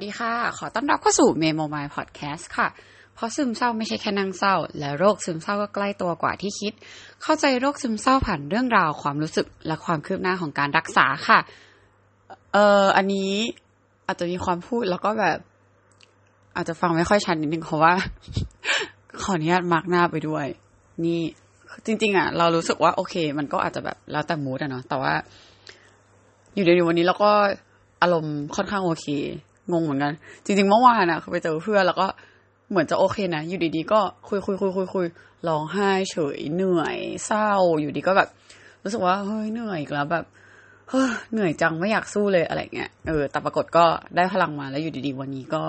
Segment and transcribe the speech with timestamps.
[0.00, 2.68] สวัสดีค่ะ ขอต้อนรับเข้าสู่ Memo My Podcast ค่ะ
[3.14, 6.72] เพราะซึมเศร้าไม่ใช่แค่นั่งเศร้า และโรคซึมเศร้าก็ใกล้ตัวกว่าที่คิด
[7.22, 11.38] เข้าใจโรคซึมเศร้าผ่านเรื่องราวความรู้สึกและความคืบหน้าของการรักษาค่ะ
[12.52, 13.32] เอ่อ อันนี้
[14.06, 15.38] อาจจะมีความพูดแล้วก็แบบ
[16.56, 17.94] อาจจะฟังไม่ค่อยชัดนิดนึงเพราะว่า
[19.22, 20.46] ขออนุญาตมาสก์หน้าไปด้วย
[21.04, 21.20] นี่
[21.86, 25.12] จริง ๆ อะ เรารู้สึกว่าโอเค มันก็อาจจะแบบแล้วแต่ mood อะเนาะแต่ว่า
[26.54, 27.30] อยู่ดีๆวันนี้เราก็
[28.02, 29.06] อารมณ์ค่อนข้างโอเค
[29.72, 30.12] งงเหมือนกัน
[30.44, 32.06] จริง ๆ เมื่อวานอะคือไปเจอเพื่อนแล้วก็
[32.70, 35.06] เหมือนจะโอเคนะอยู่ดีๆก็คุยคุยคุยคุยคุย
[35.48, 38.28] ร้องไห้เฉยเหนื่อยเศร้าอยู่ดีก็แบบ
[38.82, 40.24] รู้สึกว่าเฮ้ยเหนื่อยอีกแล้วแบบ
[40.90, 43.84] เฮ้ยเหนื่อยจังไม่อยากสู้เลยอะไรเงี้ยเออแต่ปรากฏก็
[44.16, 45.62] ได้พลังมาแล้วอยู่ดีๆ วันนี้ก็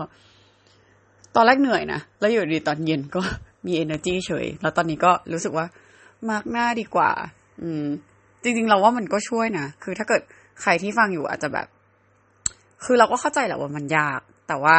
[1.36, 3.22] ตอนแรกเหนื่อยนะแล้วอยู่ดีตอนเย็นก็
[3.66, 5.66] มี energy เฉย แล้วตอนนี้ก็รู้สึกว่า
[6.30, 7.12] มาร์กหน้าดีกว่า
[7.62, 7.86] อืม
[8.44, 10.22] จริง ๆ เราว่ามันก็ช่วยนะ คือถ้าเกิด
[10.62, 11.68] ใครที่ฟังอยู่อาจจะแบบ
[12.84, 14.78] คือเราก็เข้าใจแหละว่ามันยาก แต่ว่า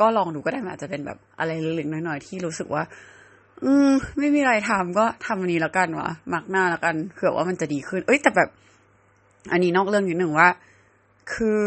[0.00, 2.82] ก็ลองดูก็ได้มันอาจจะเป็นแบบอะไรเล็กๆน้อยๆที่รู้สึกว่า
[3.64, 8.48] อืม ไม่มีอะไรทำก็ทำวันนี้แล้วกันวะมักหน้าแล้วกันเผื่อว่ามันจะดีขึ้น เอ้ยแต่แบบ
[9.52, 10.48] อันนี้นอกเรื่องนิดหนึ่งว่า
[11.32, 11.60] คือ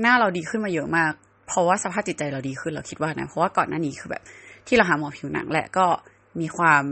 [0.00, 1.12] หน้าเราดีขึ้นมาเยอะมาก
[1.46, 4.22] เพราะว่าสภาพจิตใจเราดีขึ้นเราคิดว่านะเพราะว่าก่อนหน้านี้คือแบบ
[4.66, 5.86] ที่เราหาหมอผิวหนังแหละก็
[6.40, 6.84] มีความ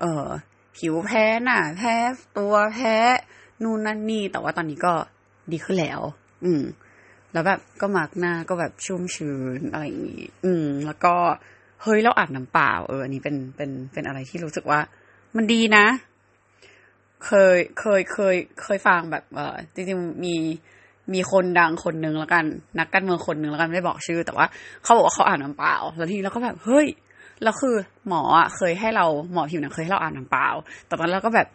[0.00, 0.28] เอ่อ
[0.76, 1.94] ผิวแพ้หน้าแพ้
[2.38, 2.94] ตัวแพ้
[3.62, 4.92] นู่นนั่นนี่แต่ว่าตอนนี้ก็
[5.52, 6.00] ดีขึ้นแล้ว
[6.44, 6.62] อืม
[7.32, 11.14] แล้วแบบก็มาร์กหน้าก็แบบชุ่มชื้นอะไรอย่างนี้ อืม แล้วก็
[11.82, 14.80] เฮ้ยเราอาบน้ำเปล่า เอออันนี้เป็นเป็นเป็นอะไรที่รู้สึกว่า
[15.36, 15.86] มันดีนะ
[17.26, 20.34] เคยเคยเคย เคยฟังแบบ เออจริงๆมี
[21.14, 22.44] มีคนดังคนหนึ่งแล้วกัน
[22.78, 24.46] นักการเมืองคนหนึ่งแล้วกันไม่บอกชื่อ แต่ว่า
[24.82, 26.86] เขาบอกว่าเขาอาบน้ำเปล่า แล้วทีนี้เราก็แบบเฮ้ย
[27.42, 27.74] แล้วคือ
[28.08, 30.48] หมออะเคยให้เราหมอผิวหนังเคยให้เราอาบน้ำเปล่า
[30.86, 31.46] แต่ตอนนั้นเราก็แบบ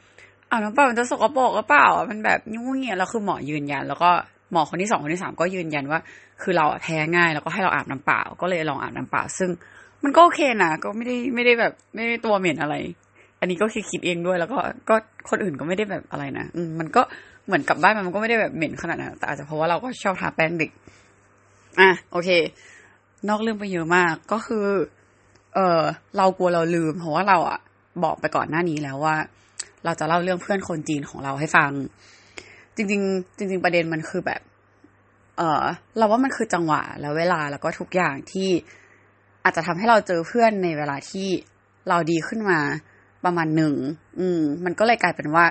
[0.50, 4.12] อาบน้ำเปล่ามันจะสกปรกหรือเปล่ามันแบบยุ่งเงี้ยแล้วคือหมอยืนยัน แล้วก็
[4.54, 6.00] หมอคนที่สองคนที่สามก็ยืนยันว่า
[6.42, 9.50] คือเราแพ้ง่ายแล้วก็ให้เราอาบน้ำเปล่า ก็เลยลองอาบน้ำเปล่า ซึ่ง
[10.04, 12.76] มันก็โอเคนะก็ไม่ได้ไม่ได้แบบไม่ได้ตัวเหม็นอะไร
[13.40, 14.58] อันนี้ก็คิดคิดเองด้วยแล้วก็
[14.90, 14.96] ก็
[15.30, 17.02] คนอื่นก็ไม่ได้แบบอะไรนะอืมมันก็
[17.46, 20.72] เหมือนกลับบ้านมันก็ไม่ได้แบบเหม็นขนาดนั้นแต่อาจจะเพราะว่าเราก็ชอบทาแป้งเด็ก
[21.80, 22.30] อะโอเค
[23.30, 24.66] นอกเรื่องไปเยอะมากก็คือ
[25.56, 25.82] เออ
[26.18, 27.60] เรากลัวเราลืม เพราะว่าเราอะ
[28.04, 29.16] บอกไปก่อนหน้านี้แล้วว่า
[29.86, 31.70] เราจะเล่าเรื่องเพื่อนคนจีนของเราให้ฟัง
[32.76, 34.42] จริง ๆ จริง ๆ ประเด็นมันคือแบบ
[35.38, 35.64] เออ
[35.98, 38.50] เราว่ามันคือจังหวะแล้วเวลาแล้วก็ทุกอย่างที่
[39.44, 41.28] อาจจะทำให้เราเจอเพื่อนในเวลาที่
[41.90, 42.60] เราดีขึ้นมา
[43.26, 43.74] ประมาณหนึ่ง
[44.20, 45.46] อืม มันก็เลยกลายเป็นว่า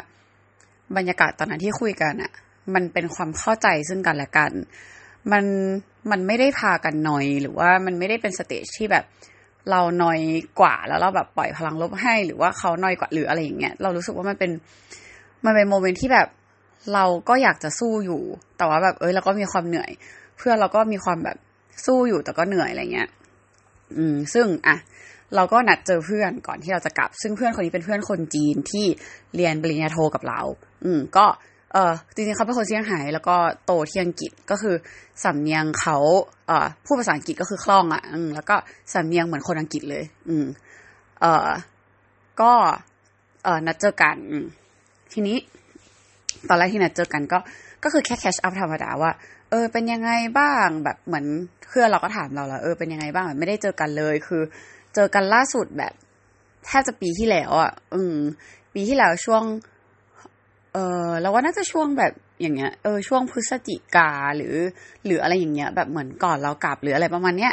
[0.96, 2.32] บรรยากาศตอนนั้นที่คุยกันอะ่ะ
[2.74, 4.52] มันเป็นความเข้าใจซึ่งกันและกัน
[5.32, 5.44] มัน
[6.10, 9.04] มันไม่ได้พากันเหนื่อย หรือว่ามันไม่ได้เป็น stage ที่แบบ
[9.70, 10.20] เราเหนื่อย
[10.60, 14.50] กว่าแล้วเราแบบปล่อยพลังลบให้ หรือว่าเขาเหนื่อยกว่าหรืออะไรอย่างเงี้ยเรารู้สึกว่ามันเป็น
[15.44, 16.28] มันเป็น moment ที่แบบ
[16.94, 18.22] เราก็อยากจะสู้อยู่
[18.56, 19.90] แต่ว่าแบบเอ้ยเราก็มีความเหนื่อย
[20.38, 21.36] เพื่อนเราก็มีความแบบ
[21.86, 23.08] สู้อยู่แต่ก็เหนื่อยอะไรเงี้ย
[23.96, 24.76] อืม ซึ่งอะ
[25.34, 28.86] เราก็นัดเจอเพื่อนก่อนที่เราจะกลับ ซึ่งเพื่อนคนนี้เป็นเพื่อนคนจีนที่
[29.36, 30.40] เรียนปริญญาโทกับเรา
[30.84, 31.26] อืม ก็
[31.72, 34.74] เออจริงๆเขาเป็นคนเซี่ยงไฮ้แล้วก็โตที่อังกฤษก็คือ
[35.24, 35.96] สำเนียงเขา
[36.46, 38.56] เอ่อพูดภาษาอังกฤษก็คือคล่องอะ อืม แล้วก็
[38.92, 40.46] สำเนียงเหมือนคนอังกฤษเลย อืม
[41.20, 41.48] เอ่อ
[42.40, 42.52] ก็
[43.44, 44.44] เอ่อนัดเจอกัน อืม
[45.12, 45.36] ทีนี้
[46.48, 47.38] ตอนแรกที่นัดเจอกันก็
[47.82, 49.10] ก็คือแค่แคชอัพธรรมดาว่า
[49.50, 51.26] เออเป็นยังไงบ้างแบบเหมือน
[51.68, 54.42] เพื่อนเราก็ถามเราแล้วเออเป็นยังไงบ้างไม่ได้เจอกันเลย คือ
[54.94, 55.92] เจอกันล่าสุดแบบ
[56.66, 58.16] แทบจะปีที่แล้วอะ อืม
[58.74, 59.42] ปีที่แล้วช่วง
[60.72, 64.56] เออเราว่าน่าจะช่วงแบบอย่างเงี้ยเออช่วงพฤศจิกาหรือ
[65.04, 67.52] หรืออะไรอย่างเงี้ย แบบเหมือนก่อนเรากลับหรืออะไรประมาณเนี้ย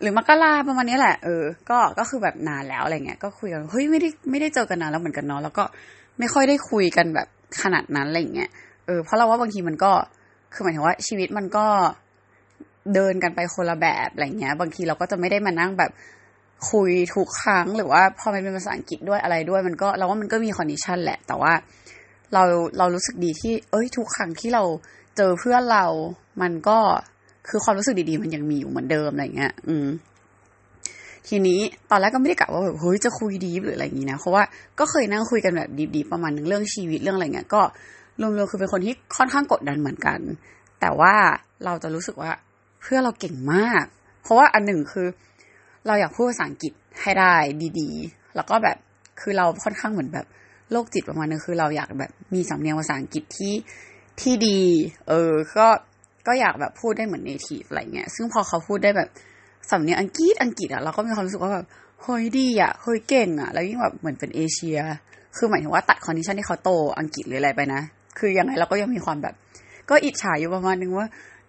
[0.00, 5.64] หรือมกราประมาณนี้แหละเออ ก็ก็คือแบบนานแล้วอะไรเงี้ยก็คุยกันเฮ้ยไม่ได้ไม่ได้เจอกันนานแล้วเหมือนกันเนาะแล้วก็
[6.18, 7.28] ไม่ค่อยได้คุยกันแบบ
[7.62, 8.50] ขนาดนั้นอะไรเงี้ย
[8.86, 9.92] เออเพราะเราว่าบางทีมันก็
[10.52, 11.66] คือหมายถึงว่าชีวิตมันก็
[12.94, 15.90] เดินกันไปคนละแบบอะไรเงี้ย บางทีเราก็จะไม่ได้มานั่งแบบ
[16.70, 21.52] คุยทุกครั้งหรือว่าพอมันเป็นภาษาอังกฤษด้วยอะไรด้วย มันก็เราว่ามันก็มี condition แหละ แต่ว่า
[22.34, 22.42] เรา
[22.78, 24.62] เรารู้สึกดีที่ เอ้ย ทุกครั้งที่เรา
[25.16, 25.86] เจอเพื่อนเรา
[26.42, 26.78] มันก็
[27.48, 29.86] คือความรู้สึกดีๆ มันยังมีอยู่เหมือนเดิมอะไรเงี้ย อืม
[31.28, 31.60] ทีนี้
[31.90, 34.42] ตอนแรกก็ไม่ได้กะว่าแบบเฮ้ยจะคุยดีหรืออะไรอย่างนี้นะเพราะว่า
[34.78, 37.62] ก็เคยนั่งคุยกันแบบดีๆประมาณนึงเรื่องชีวิตเรื่องอะไรเงี้ยก็
[38.20, 40.18] รวมๆคือเป็นคนที่ค่อนข้างกดดันเหมือนกัน
[40.80, 41.14] แต่ว่า
[41.64, 42.32] เราจะรู้สึกว่า
[42.82, 43.84] เพื่อเราเก่งมาก
[44.22, 45.06] เพราะว่าอันหนึ่งคือ
[45.86, 47.34] เราอยากพูดภาษาอังกฤษให้ได้
[47.80, 48.76] ดีๆ แล้วก็แบบ
[49.20, 50.26] คือเราค่อนข้างเหมือนแบบ
[50.70, 53.54] โรคจิตประมาณนึงคือเราอยากแบบมีสำเนียงภาษาอังกฤษที่
[54.20, 54.60] ที่ดี
[55.08, 55.66] เออ ก็
[56.26, 59.08] ก็อยากแบบพูดได้เหมือนเนทีฟอะไรเงี้ย ซึ่งพอเขาพูดได้แบบ
[59.70, 61.66] สำเนียงอังกฤษอังกฤษอะเราก็มีความรู้สึกว่าแบบ
[62.02, 64.78] เฮ้ยดีอะเฮ้ยเก่งอะแล้วยิ่งแบบเหมือนเป็นเอเชีย
[65.36, 67.80] คือหมายถึงว่าตัด condition ที่เขาโตอังกฤษหรืออะไรไปนะ
[68.18, 69.34] คือยังไงเราก็ยังมีความแบบ
[69.90, 71.06] ก็อิจฉาอยู่ประมาณนึงว่า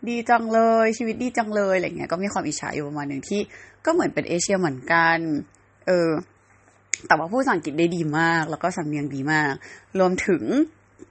[0.08, 3.42] ดีจังเลยชีวิตดีจังเลยอะไรเงี้ยก็มีความอิจฉาอยู่ประมาณหนึ่งที่
[3.86, 5.18] ก็เหมือนเป็นเอเชียเหมือนกัน
[5.88, 6.10] เออ
[7.08, 9.54] แต่ว่าพูดภาษาอังกฤษได้ดีมาก แล้วก็สำเนียงดีมาก
[10.00, 10.44] รวมถึง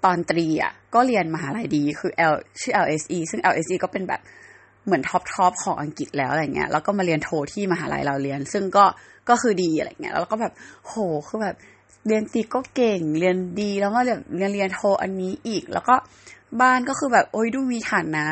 [0.04, 4.20] ตอนตรีอะก็เรียนมหาลัยดีคือ L ชื่อ LSE ซึ่ง LSE ก็เป็นแบบ
[4.84, 8.84] เหมือน top top ของอังกฤษแล้วอะไรเงี้ยแล้วก็มาเรียนโทที่มหาลัยเราเรียน ซึ่งก็
[9.28, 10.52] ก็คือดีอะไรเงี้ยแล้วก็แบบ
[10.86, 10.94] โห
[11.28, 11.56] คือแบบ
[12.06, 15.94] เรียนตรีก็เก่งเรียนดีแล้วก็เรียนเรียนเรียนโทอันนี้อีก แล้วก็
[16.60, 18.26] บ้านก็คือแบบโอ้ยดูมีฐานะ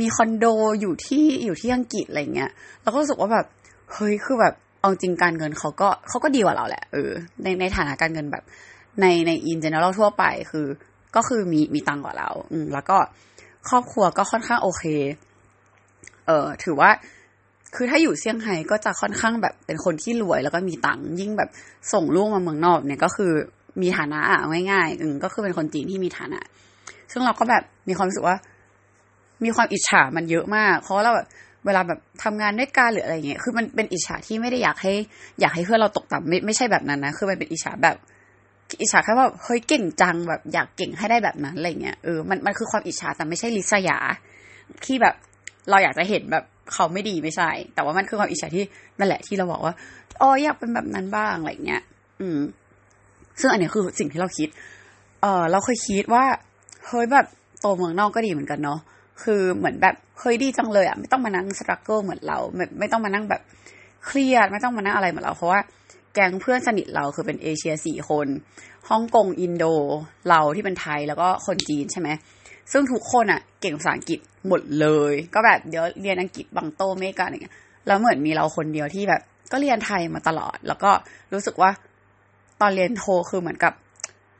[0.00, 0.46] มีคอนโด
[0.80, 2.50] อยู่ที่อยู่ที่อังกฤษอะไรเงี้ย
[2.82, 3.46] เราก็รู้สึกว่าแบบ
[3.92, 7.10] เฮ้ยคือแบบเอาจริงการเงินเขาก็เขาก็ดีกว่าเราแหละเออ
[7.42, 8.44] ในในฐานะการเงินแบบ
[9.00, 10.66] ในใน in general ทั่วไปคือ
[11.16, 12.96] ก็คือมีมีตังกว่าเรา อืมแล้วก็
[13.68, 14.84] ครอบครัวก็ค่อนข้างโอเค
[16.26, 16.90] เออถือว่า
[17.74, 21.50] คือถ้าอยู่เซี่ยงไฮ้ก็จะค่อนข้างแบบเป็นคนที่รวยแล้วก็มีตังค์ยิ่งแบบ
[21.92, 23.32] ส่งลูกมาเมืองนอกเนี่ยก็คือ
[23.82, 24.38] มีฐานะอะ
[24.70, 26.40] ง่ายๆอืมก็คือเป็นคนจีนที่มีฐานะ
[27.12, 28.36] ซึ่งเราก็แบบมีความรู้สึกว่า
[29.44, 31.26] มีความอิจฉามันเยอะมาก เพราะเราแบบ
[31.66, 34.94] เวลาแบบทำงานด้วยกันหรืออะไรเงี้ย คือมันเป็นอิจฉาที่ไม่ได้อยากให้
[35.40, 37.96] อยากให้เพื่อนเราตกต่ำไม่ไม่ใช่แบบนั้นนะ คือมันเป็นอิจฉาแบบ
[38.80, 43.98] อิจฉาแค่ว่าเฮ้ยเก่งจังแบบอยากเก่งให้ได้แบบนั้นอะไรเงี้ยเออมันมันคือความอิจฉาแต่ไม่ใช่ลิษยา
[44.84, 45.14] ที่แบบ
[45.70, 48.64] เราอยากจะเห็นแบบเขาไม่ดีไม่ใช่ แต่ว่ามันคือความอิจฉาที่
[48.98, 49.74] นั่นแหละที่เราบอกว่า
[50.20, 51.82] อ๋ออยากเป็นแบบนั้นบ้างอะไรเงี้ย
[52.20, 52.38] อืม
[53.40, 54.48] ซึ่งอันนี้คือสิ่งที่เราคิด
[55.20, 56.24] เออเราเคยคิดว่า
[56.86, 57.26] เฮ้ยแบบ
[57.60, 58.80] โตเมืองนอกก็ดีเหมือนกันเนาะ
[59.22, 63.42] คือเหมือนแบบเฮ้ยดีจังเลยอะไม่ต้องมานั่งสครัลเกิลเหมือนเราไม่ไม่ต้องมานั่งแบบ
[64.06, 65.60] เครียดไม่ต้องมานั่งอะไรเหมือนเราเพราะว่า
[66.14, 68.26] แก๊งเพื่อนสนิทเราคือเป็นเอเชียสี่คน
[68.88, 69.64] ฮ่องกงอินโด
[70.28, 72.08] เราที่เป็นไทยแล้วก็คนจีนใช่ไหม
[72.72, 74.18] ซึ่งทุกคนอะเก่งภาษาอังกฤษ
[74.48, 77.54] หมดเลย ก็แบบเดี๋ยวเรียนอังกฤษบังโตเมกันอะไรเงี้ย
[77.86, 79.20] แล้วเหมือนมีเราคนเดียวที่แบบ
[79.52, 80.90] ก็เรียนไทยมาตลอด แล้วก็
[81.32, 81.70] รู้สึกว่า
[82.60, 83.72] ตอนเรียนโทคือเหมือนกับ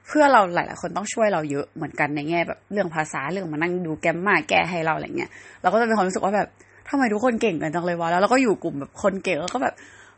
[0.06, 5.30] เพื่อเราหลายๆคนต้องช่วยเราเยอะเหมือนกันในแง่แบบเรื่องภาษาเรื่องมานั่งดูแกมมาแก้ให้เราอะไรเงี้ย
[5.62, 6.48] เราก็จะมีความรู้สึกว่าแบบ
[6.88, 9.74] ทำไมทุกคนเก่งกันจังเลยวะแล้วเราก็อยู่กลุ่มแบบคนเก่งแล้วก็แบบ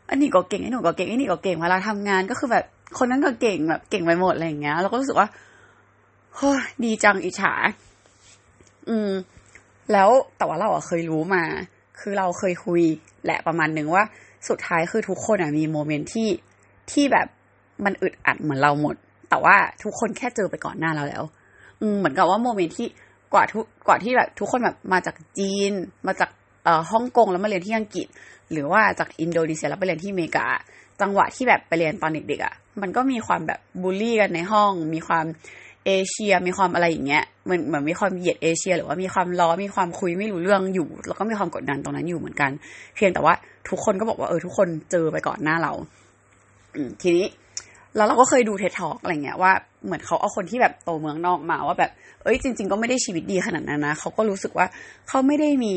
[0.09, 2.65] อันนี้ก็เก่งไอ้หนูก็เก่งไอ้นี่ก็เก่งเวลาทำงานก็คือแบบ
[2.97, 5.27] คนนั้นก็เก่งแบบเก่งไปหมดอะไรเงี้ยเราก็รู้สึกว่า
[6.35, 7.53] เฮ้ยดีจังอิจฉา
[8.89, 9.11] อืม
[9.93, 11.43] แล้วแต่ว่าเราอะเคยรู้มา
[11.99, 12.81] คือเราเคยคุย
[13.25, 14.03] แหละประมาณหนึ่งว่า
[14.49, 16.29] สุดท้ายคือทุกคนอะมีโมเมนต์ที่
[16.91, 17.27] ที่แบบ
[17.85, 18.95] มันอึดอัดเหมือนเราหมด
[19.29, 21.23] แต่ว่าทุกคนแค่เจอไปก่อนหน้าเราแล้ว
[21.81, 22.87] อืมเหมือนกับว่า moment ที่
[23.33, 25.71] กว่าทุกกว่าที่แบบทุกคนแบบมาจากจีน
[26.07, 26.29] มาจาก
[26.63, 28.07] เอ่อฮ่องกงแล้วมาเรียนที่อังกฤษ
[28.51, 30.45] หรือว่าจากอินโดนีเซียแล้วไปเรียนที่อเมริกา
[31.01, 35.25] จังหวะที่แบบไปเรียนตอนเด็กๆอะ่ะ มันก็มีความแบบบูลลี่กันในห้อง มีความ
[35.85, 42.51] เอเชียมีความอะไรอย่างเงี้ยเหมือนเหมือนมีความเหยียดเอเชีย หรือว่ามีความล้อมีความคุยไม่รู้เรื่องอยู่ แล้วก็มีความกดดันตรงนั้นอยู่เหมือนกัน
[42.95, 43.33] เพียงแต่ว่า
[43.69, 45.73] ทุกคนก็บอกว่าเออทุกคนเจอไปก่อนหน้าเรา
[47.01, 47.27] ทีนี้
[47.95, 49.51] แล้วเราก็เคยดูเททอกอะไรเงี้ยว่า
[49.85, 51.91] เหมือนเขาเอาคนที่แบบโตเมืองนอกมาว่าแบบ
[52.23, 54.67] เอ้ยจริง ๆ ก็ไม่ได้ชีวิตดีขนาดนั้นนะเขาก็รู้สึกว่า
[55.07, 55.75] เขาไม่ได้มี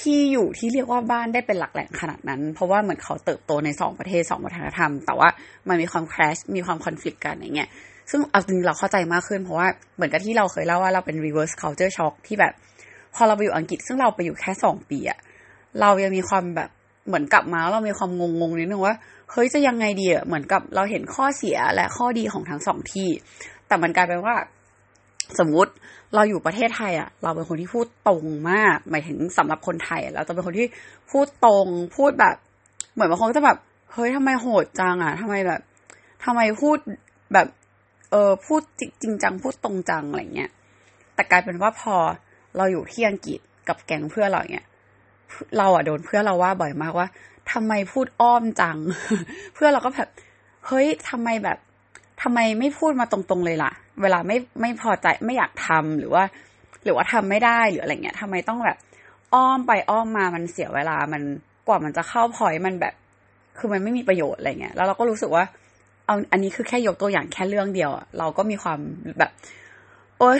[0.00, 5.28] ที่อยู่ที่เรียกว่าบ้านได้เป็นหลักแหล่งขนาดนั้น เพราะว่าเหมือนเขาเติบโตในสองประเทศสองวัฒนธรรม แต่ว่า
[5.68, 7.68] มันมีความคลาสมีความคอนฟ lict กันอย่างเงี้ย
[8.10, 12.52] ซึ่งเอาจริงเราเข้าใจมากขึ้นเพราะว่าเหมือนกับที่เราเคยเล่าว่าเราเป็น reverse culture shock ที่แบบ
[13.14, 15.18] พอเราไปอยู่อังกฤษซึ่งเราไปอยู่แค่สองปีอะ
[15.80, 16.70] เรายังมีความแบบ
[17.06, 18.94] เหมือนกลับมาเรามีความงงๆนิดนึงว่า
[19.30, 23.08] เฮ้ยจะยังไงดีอะเหมือนกับเราเห็นข้อเสียและข้อดีของทั้งสองที่
[23.66, 24.34] แต่มันกลายเป็นว่า
[25.38, 25.72] สมมุติ
[26.14, 30.66] เราอยู่ประเทศไทยอะเราเป็นคนที่พูดตรงมาก หมายถึงสำหรับคนไทยเราจะเป็นคนที่
[31.10, 32.36] พูดตรงพูดแบบ
[32.94, 33.58] เหมือนบางคนก็จะแบบ
[33.92, 35.60] เฮ้ยทำไมโหดจังอะทำไมแบบ
[36.24, 36.76] ทำไมพูด
[37.34, 37.46] แบบ
[38.10, 40.50] เออพูดจริงจังพูดตรงจังอะไรเงี้ย
[41.14, 41.96] แต่กลายเป็นว่าพอ
[42.56, 44.66] เราอยู่ที่อังกฤษกับแก๊งเพื่อนเราเนี่ย
[45.58, 47.08] เราอะโดนเพื่อนเราว่าบ่อยมากว่า
[47.52, 48.76] ทำไมพูดอ้อมจัง
[49.54, 50.08] เพื่อนเราก็แบบ
[50.66, 51.58] เฮ้ยทำไมแบบ
[52.22, 53.72] ทำไมไม่พูดมาตรงๆเลยล่ะ
[54.02, 56.24] เวลาไม่ไม่พอใจไม่อยากทำหรือว่า
[56.84, 58.76] หรือว่าทำไม่ได้หรืออะไรเงี้ยทำไมต้องแบบ
[59.34, 61.22] อ้อมไปอ้อมมามันเสียเวลามัน
[61.66, 62.94] กว่ามันจะเข้าพอยมันแบบ
[63.58, 65.44] คือมันไม่มีประโยชน์อะไรเงี้ยแล้วเราก็รู้สึกว่า
[66.08, 68.78] เอาอันนี้คือแค่ยกตัวอย่างแค่เรื่องเดียวอะเราก็มีความ
[69.18, 69.30] แบบ
[70.18, 70.38] โอ้ย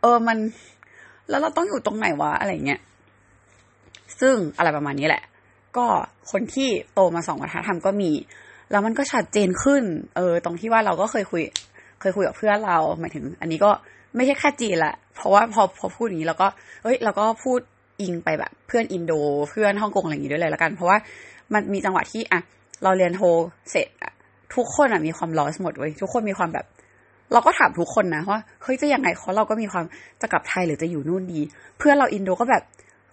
[0.00, 0.38] เออมัน
[1.28, 2.80] แล้วเราต้องอยู่ตรงไหนวะอะไรเงี้ย
[4.20, 5.22] ซึ่งอะไรประมาณนี้แหละ
[5.76, 5.86] ก็
[6.30, 8.10] คนที่โตมาสองวัฒนธรรมก็มี
[8.70, 9.82] แล้วมันก็ชัดเจนขึ้น
[10.16, 11.42] เออ ตรงที่ว่าเราก็เคยคุย
[12.00, 13.70] เคยคุยกับเพื่อนเราหมายถึง อันนี้ก็
[14.16, 16.48] ไม่ใช่แค่จีนละเพราะว่าพอพอพูดอย่างนี้เราก็
[16.82, 17.58] เอ้ย เราก็พูด
[18.00, 19.12] อิงไปแบบ เพื่อนอินโด
[19.50, 20.98] เพื่อนฮ่องกงอะไรอย่างนี้ด้วยเลยละกัน เพราะว่า
[21.52, 22.40] มันมีจังหวะที่อะ
[22.82, 23.22] เราเรียนโท
[23.70, 23.88] เสร็จ
[24.54, 26.66] ทุกคนอะมีความลอสหมดเว้ยทุกคนมีความแบบ
[27.32, 29.84] เราก็ถามทุกคนนะว่าเฮ้ยจะยังไงเขาเราก็มีความ
[30.20, 31.40] จะกลับไทยหรือจะอยู่นู่นดี
[31.78, 32.62] เพื่อนเราอินโดก็แบบ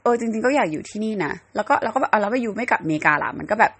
[0.03, 3.72] เออจริง ๆ ก็อยากอยู่ที่นี่นะแล้วก็เราก็แบบเอาเราไปอยู่ไม่กลับอเมริกาละมันก็แบบ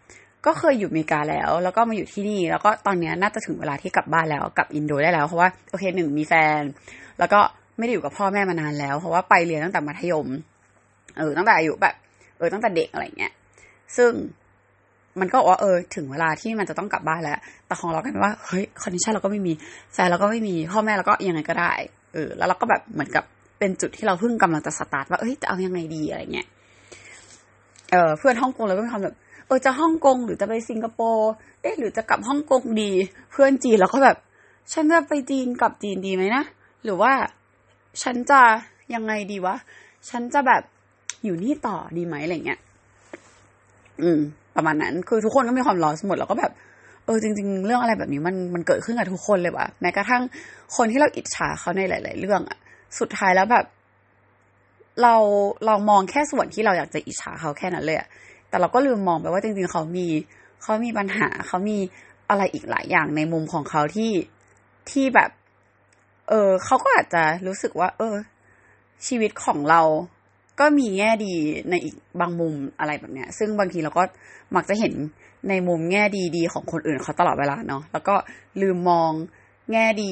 [0.46, 6.62] ก็เคยอยู่อเมริกาแล้ว แล้วก็มาอยู่ที่นี่ แล้วก็ตอนนี้น่าจะถึงเวลาที่กลับบ้านแล้วกลับอินโดได้แล้วเพราะว่าโอเคหนึ่งมีแฟน
[7.20, 7.40] แล้วก็
[7.78, 10.28] ไม่ได้อยู่กับพ่อแม่มานานแล้ว เพราะว่าไปเรียนตั้งแต่มัธยม
[11.18, 11.96] เออตั้งแต่อายุแบบ
[12.38, 13.34] เออตั้งแต่เด็กอะไรเงี้ย
[13.98, 14.12] ซึ่ง
[15.20, 19.54] มันก็ว่าเออถึงเวลาที่มันจะต้องกลับบ้านแล้ว แต่ของเรากันว่าเฮ้ย condition เราก็ไม่มี
[19.94, 21.72] แฟนเราก็ไม่มีพ่อแม่เราก็ยังไงก็ได้
[22.14, 23.24] เออแล้วเราก็แบบเหมือนกับ
[23.60, 26.48] เป็นจุดที่เราเพิ่งกำลังจะสตาร์ทว่าเอ้ยจะเอายังไงดีอะไรเงี้ย
[27.92, 29.16] เออเพื่อนฮ่องกงเราก็มีความแบบ
[29.48, 31.32] เออจะฮ่องกงหรือจะไปสิงคโปร์
[31.62, 32.92] เอ๊ะหรือจะกลับฮ่องกงดี
[33.32, 34.18] เพื่อนจีนเราก็แบบ
[34.74, 36.44] ฉันจะไปจีนกลับจีนดีไหมนะ
[36.84, 37.12] หรือว่า
[38.04, 38.42] ฉันจะ
[38.94, 39.56] ยังไงดีวะ
[40.10, 40.64] ฉันจะแบบ
[41.24, 42.60] อยู่นี่ต่อดีไหมอะไรเงี้ย
[44.02, 44.20] อืม
[44.56, 46.52] ประมาณนั้น คือทุกคนก็มีความร้อนหมดแล้วก็แบบ
[47.06, 50.22] เออจริง ๆ เรื่องอะไรแบบนี้มันมันเกิดขึ้นกับทุกคนเลยว่ะแม้กระทั่ง
[50.76, 52.58] คนที่เราอิจฉาเขาในหลาย ๆ เรื่องอะ
[53.00, 53.66] สุดท้ายแล้วแบบ
[55.02, 55.16] เรา
[55.66, 58.08] เรามองแค่ส่วนที่เราอยากจะอิจฉาเขาแค่นั้นเลยอะ
[58.50, 60.08] แต่เราก็ลืมมองไปว่าจริง ๆ เขามี
[60.64, 61.78] เขามีปัญหาเขามี
[62.30, 64.12] อะไรอีกหลายอย่างในมุมของเขาที่
[64.92, 65.30] ที่แบบ
[66.30, 68.16] เออเขาก็อาจจะรู้สึกว่า เออ
[69.08, 69.82] ชีวิตของเรา
[70.60, 71.34] ก็มีแง่ดี
[71.70, 74.04] ในอีกบางมุมอะไรแบบเนี้ย ซึ่งบางทีเราก็
[74.56, 74.94] มักจะเห็น
[75.50, 76.04] ในมุมแง่
[76.36, 78.16] ดีๆของคนอื่นเขาตลอดเวลาเนาะแล้วก็
[78.62, 79.12] ลืมมอง
[79.72, 80.12] แง่ดี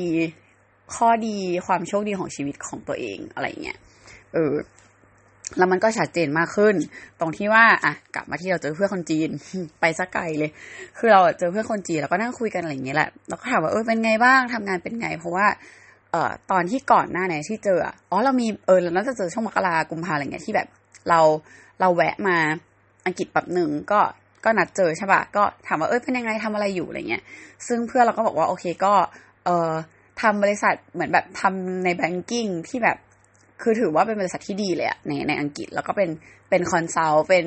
[0.95, 3.77] ข้อดีความโชคดีของชีวิตของตัวเองอะไรเงี้ย
[4.33, 4.53] เออ
[5.57, 6.75] แล้วมันก็ชัดเจนมากขึ้น
[7.19, 9.29] ตรงที่ว่า อะ กลับมาที่เราเจอเพื่อนคนจีน
[9.79, 10.51] ไปสักไกลเลย
[10.97, 15.47] คือเราเจอเพื่อนคนจีนแล้วก็นั่งคุยกันอะไรอย่างเงี้ยแหละเราก็ถามว่าเออเป็นไงบ้างทำงานเป็นไง เพราะว่า
[16.15, 17.79] อ่อตอนที่ก่อนหน้าเนี่ยที่เจอ
[18.09, 20.67] อ๋อเรามีเออเราน่าจะเจอช่วงมกรากุมภาอะไรเงี้ยที่แบบ
[21.09, 21.19] เรา
[21.79, 22.37] เราแวะมา
[23.05, 23.99] อังกฤษแบบหนึ่งก็
[24.43, 27.23] ก็นัดเจอใช่ปะก็ถามว่าเอ้ยเป็นยังไงทำอะไรอยู่อะไรเงี้ย
[27.67, 28.93] ซึ่งเพื่อนเราก็บอกว่าโอเคก็
[29.45, 29.71] เอ่อ
[30.21, 32.97] ทำบริษัทเหมือนแบบทำในแบงกิ้งที่แบบ
[33.61, 36.09] คือถือว่าเป็นบริษัทที่ดีเลยอะในในอังกฤษแล้วก็เป็น
[36.49, 37.45] เป็น consult เป็น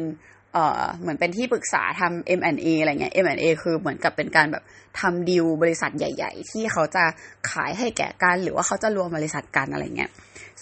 [1.00, 4.64] เหมือนเป็นที่ปรึกษาทำ M&A อะไรเงี้ย M&A คือเหมือนกับเป็นการแบบ
[5.00, 7.04] ทำดีลบริษัทใหญ่ ๆ ที่เขาจะ
[7.50, 10.10] ขายให้แก่กัน หรือว่าเขาจะรวมบริษัทกันอะไรเงี้ย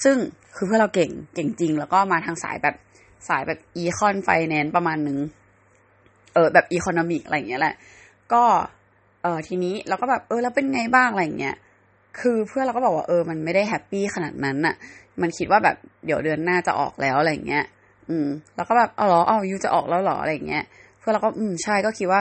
[0.02, 0.16] ซึ่ง
[0.56, 2.74] คือเพื่อนเราเก่งเก่งจริง แล้วก็มาทางสายแบบ
[3.28, 5.18] สายแบบ econ finance ประมาณหนึ่ง
[6.34, 7.74] เออแบบ economic อะไรเงี้ยแหละ
[8.32, 8.42] ก็
[9.22, 11.56] เออทีนี้เราก็แบบเออแล้วเป็นไงบ้างอะไรเงี้ย
[12.20, 14.74] คือเพื่อนเราก็บอกว่าเออมันไม่ได้แฮปปี้ขนาดนั้นน่ะ
[15.20, 15.76] มันคิดว่าแบบ
[16.06, 17.64] เดี๋ยวเดือนหน้าจะออกแล้วอะไรเงี้ย
[18.10, 20.64] อืม แล้วก็แบบเอาหรอเอายูจะออกแล้วหรออะไรเงี้ย
[20.98, 22.20] เพื่อเราก็อืมใช่ก็คิดว่า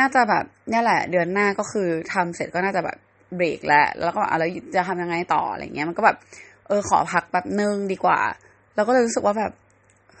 [0.00, 2.96] น่าจะแบบนี่แหละ เดือนหน้าก็คือทำเสร็จก็น่าจะแบบ
[3.36, 4.42] เบรกแล้วแล้วก็อะไร
[4.74, 6.16] จะทำยังไงต่ออะไรเงี้ยมันก็แบบ
[6.66, 8.18] เออขอพักแบบนึงดีกว่า
[8.74, 9.52] เราก็เลยรู้สึกว่าแบบ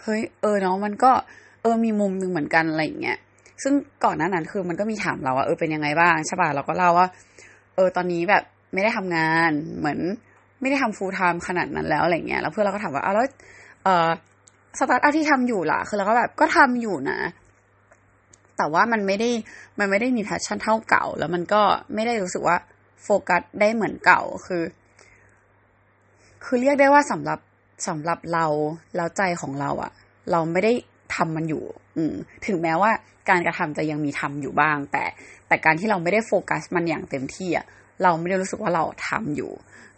[0.02, 1.10] เฮ้ยเออเนาะมันก็
[1.62, 3.18] เออมีมุมหนึ่งเหมือนกันอะไรเงี้ย
[3.62, 3.72] ซึ่ง
[4.04, 7.06] ก่อนหน้านั้นคือมันก็มีถามเราว่าเออเป็นยังไงบ้างใช่ป่ะเราก็เล่าว่า
[7.74, 8.42] เออตอนนี้แบบ
[8.72, 9.98] ไม่ได้ทำงานเหมือน
[10.60, 13.26] ไม่ได้ทำ full time ขนาดนั้นแล้วอะไรเงี้ยแล้วเพื่อนเราก็ถามว่าอ้าวแล้ว
[13.84, 14.08] เออ
[14.78, 17.18] สตาร์ทอัพที่ทำอยู่ล่ะ คือเราก็แบบก็ทำอยู่นะ
[18.56, 19.30] แต่ว่ามันไม่ได้
[19.78, 21.62] มันไม่ได้มี passion เท่าเก่า แล้วมันก็
[21.94, 22.56] ไม่ได้รู้สึกว่า
[23.02, 24.64] โฟกัสได้เหมือนเก่า คือ
[26.44, 27.38] คือเรียกได้ว่าสำหรับ
[27.88, 28.46] สำหรับเรา
[28.96, 29.92] แล้วใจของเราอะ
[30.30, 30.72] เราไม่ได้
[31.14, 31.64] ทำมันอยู่
[31.96, 32.14] อืม
[32.46, 32.90] ถึงแม้ว่า
[33.28, 35.04] การกระทำจะยังมีทำอยู่บ้าง แต่
[35.48, 37.66] แต่การที่เราไม่ได้โฟกัสมันอย่างเต็มที่อะ
[38.02, 39.50] เราไม่ได้รู้สึกว่าเราทำอยู่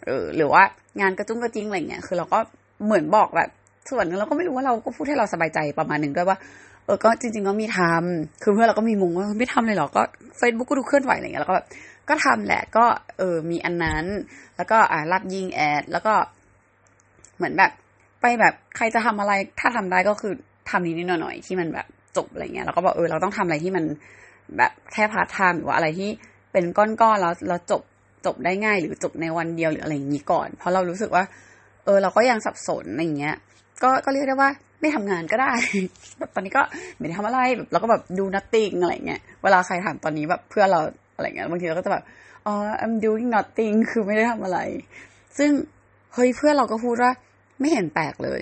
[0.05, 0.63] เออ หรือว่า
[1.01, 2.39] งานกระจุ้งกระจิ้งอะไรเงี้ย คือเราก็
[2.85, 3.49] เหมือนบอกแบบ
[3.89, 6.37] ส่วนนึงเราก็ไม่รู้ว่าเราก็พูดให้เราสบายใจประมาณหนึ่งด้วยว่า
[6.85, 10.01] เออก็จริง ๆ ก็มีทำคือเพื่อนเราก็มีมุงว่าไม่ทำเลยหรอก็
[10.37, 11.67] เฟซบุ๊กก็ดูเคลื่อนไหวอะไรเงี้ยแล้วก็แบบ
[12.09, 12.85] ก็ทำแหละก็
[13.17, 14.05] เออมีอันนั้น
[14.57, 16.13] แล้วก็อ่ารับยิงแอด แล้วก็
[17.37, 17.71] เหมือนแบบ
[18.21, 20.33] ไปแบบใครจะทำอะไรถ้าทำได้ก็คือ
[20.69, 21.87] ทำนิดๆหน่อยๆที่มันแบบ
[22.17, 23.83] จบอะไรเงี้ยแล้วก็บอกเออเราต้องทำอะไรที่มัน
[24.57, 26.09] แบบแค่ part time หรือว่าอะไรที่
[26.51, 27.81] เป็นก้อนๆแล้วเราจบ
[28.25, 31.23] จบได้ง่ายหรือจบในวันเดียวหรืออะไรอย่างนี้ก่อน เพราะเรารู้สึกว่า
[31.85, 33.35] เออ เราก็ยังสับสนอะไรเงี้ย
[33.83, 34.49] ก็ก็เรียกได้ว่า
[34.81, 35.53] ไม่ทำงานก็ได้
[36.19, 36.61] แบบตอนนี้ก็
[36.97, 40.79] ไม่ได้ทำอะไรแบบเราก็แบบ do nothing อะไรเงี้ยเวลาใครถามตอนนี้แบบเพื่อนเรา
[41.15, 42.03] อะไรเงี้ยบางทีเราก็จะแบบ
[42.45, 44.59] อ๋อ I'm doing nothing คือไม่ได้ทำอะไร
[45.37, 45.51] ซึ่ง
[46.13, 47.11] เฮ้ยเพื่อนเราก็พูดว่า
[47.59, 48.41] ไม่เห็นแปลกเลย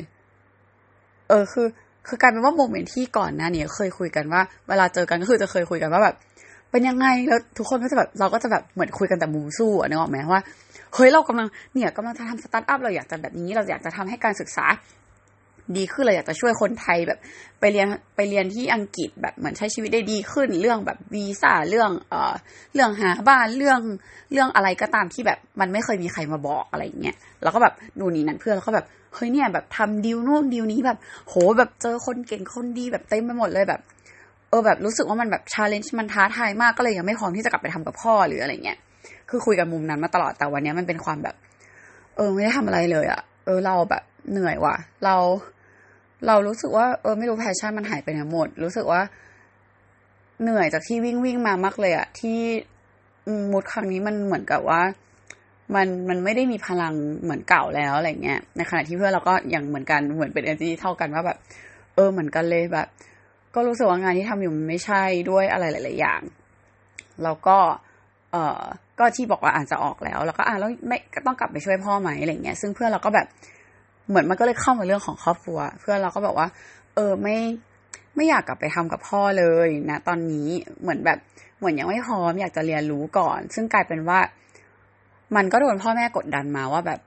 [1.29, 1.67] เออคือ
[2.07, 6.15] คือกลายเป็นว่า moment ที่ก่อนหน้านี้เคยคุยกันว่า เวลาเจอกันก็คือจะเคยคุยกันว่าแบบ
[6.71, 10.41] เป็นยังไงแล้วทุกคนก็จะแบบเราก็จะแบบเหมือนคุยกันแต่มุมสู้อะนึกออกไหมว่า
[10.93, 14.65] เฮ้ยเรากำลังเนี่ยกำลังจะทำสตาร์ทอัพเราอยากจะแบบนี้เราอยากจะทำให้การศึกษา
[15.77, 17.19] ดีขึ้นเราอยากจะช่วยคนไทยแบบ
[17.59, 22.33] ไปเรียนไปเรียนที่อังกฤษแบบเหมือนใช้ชีวิตได้ดีขึ้น เรื่องแบบวีซ่าเรื่องเอ่อ
[22.73, 23.79] เรื่องหาบ้านเรื่อง
[24.31, 30.97] เรื่องอะไรก็ตามที่แบบ มันไม่เคยมีใครมาบอกอะไรเงี้ยแล้วก็แบบนู่นนี่นั่นเพื่อนแล้วก็แบบเฮ้ยเนี่ยแบบทำดีลนู่นดีลนี้แบบ
[31.27, 33.81] โหแบบเจอคนเก่งคนดีแบบเต็มไปหมดเลยแบบ
[34.49, 38.77] เออแบบรู้สึกว่ามันแบบ challenge มันท้าทายมากก็เลยยังไม่พร้อมที่จะกลับไปทำกับพ่อหรืออะไรเงี้ย
[39.29, 41.35] คือคุยกันมุมนั้นมาตลอดแต่วันนี้มันเป็นความแบบ
[42.15, 44.75] เออไม่ได้ทำอะไรเลยอะเออเราแบบเหนื่อยว่ะ
[45.05, 45.15] เรา
[46.27, 49.01] เรารู้สึกว่าเออไม่รู้ passion มันหายไปไหนหมด รู้สึกว่า
[50.41, 52.39] เหนื่อยจากที่วิ่งวิ่งมามากเลยอะที่
[53.51, 54.81] มุดครั้งนี้มันเหมือนกับว่า
[55.75, 61.37] มันมันไม่ได้มีพลังเหมือนเก่าแล้วอะไรเงี้ยในขณะที่เพื่อนเราก็ยังเหมือนกันเหมือนเป็นเอเนอร์จีเท่ากันว่าแบบ
[61.95, 62.87] เออเหมือนกันเลยแบบ
[63.55, 66.21] ก็รู้สึกว่างานที่ทำอยู่มันไม่ใช่ด้วยอะไรหลาย ๆ อย่าง
[67.23, 67.57] แล้วก็
[68.31, 68.61] เออ
[68.99, 73.27] ก็ที่บอกว่าอาจจะออกแล้ว แล้วก็อ่าแล้วไม่ก็ต้องกลับไปช่วยพ่อไหมอะไรเงี้ย ซึ่งเพื่อนเราก็แบบ
[74.11, 76.47] เหมือนมันก็เลยเข้ามาเรื่องของครอบครัว เพื่อนเราก็บอกว่า
[76.95, 77.37] เออไม่
[78.15, 80.47] ไม่อยากกลับไปทำกับพ่อเลยนะ ตอนนี้
[80.81, 81.19] เหมือนแบบ
[81.57, 84.19] เหมือนยังไม่พร้อมอยากจะเรียนรู้ก่อน ซึ่งกลายเป็นว่า
[85.35, 86.99] มันก็โดนพ่อแม่กดดันมาว่าแบบ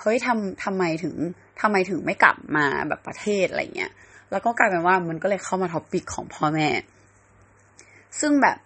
[0.00, 1.14] เฮ้ยทำทำไมถึง
[1.60, 3.92] ทำไมถึงไม่กลับมาแบบประเทศอะไรเงี้ย
[4.30, 6.68] แล้วก็กลายเป็นว่ามันก็เลยเข้ามาท็อปปิกของพ่อแม่
[8.20, 8.56] ซึ่งแบบ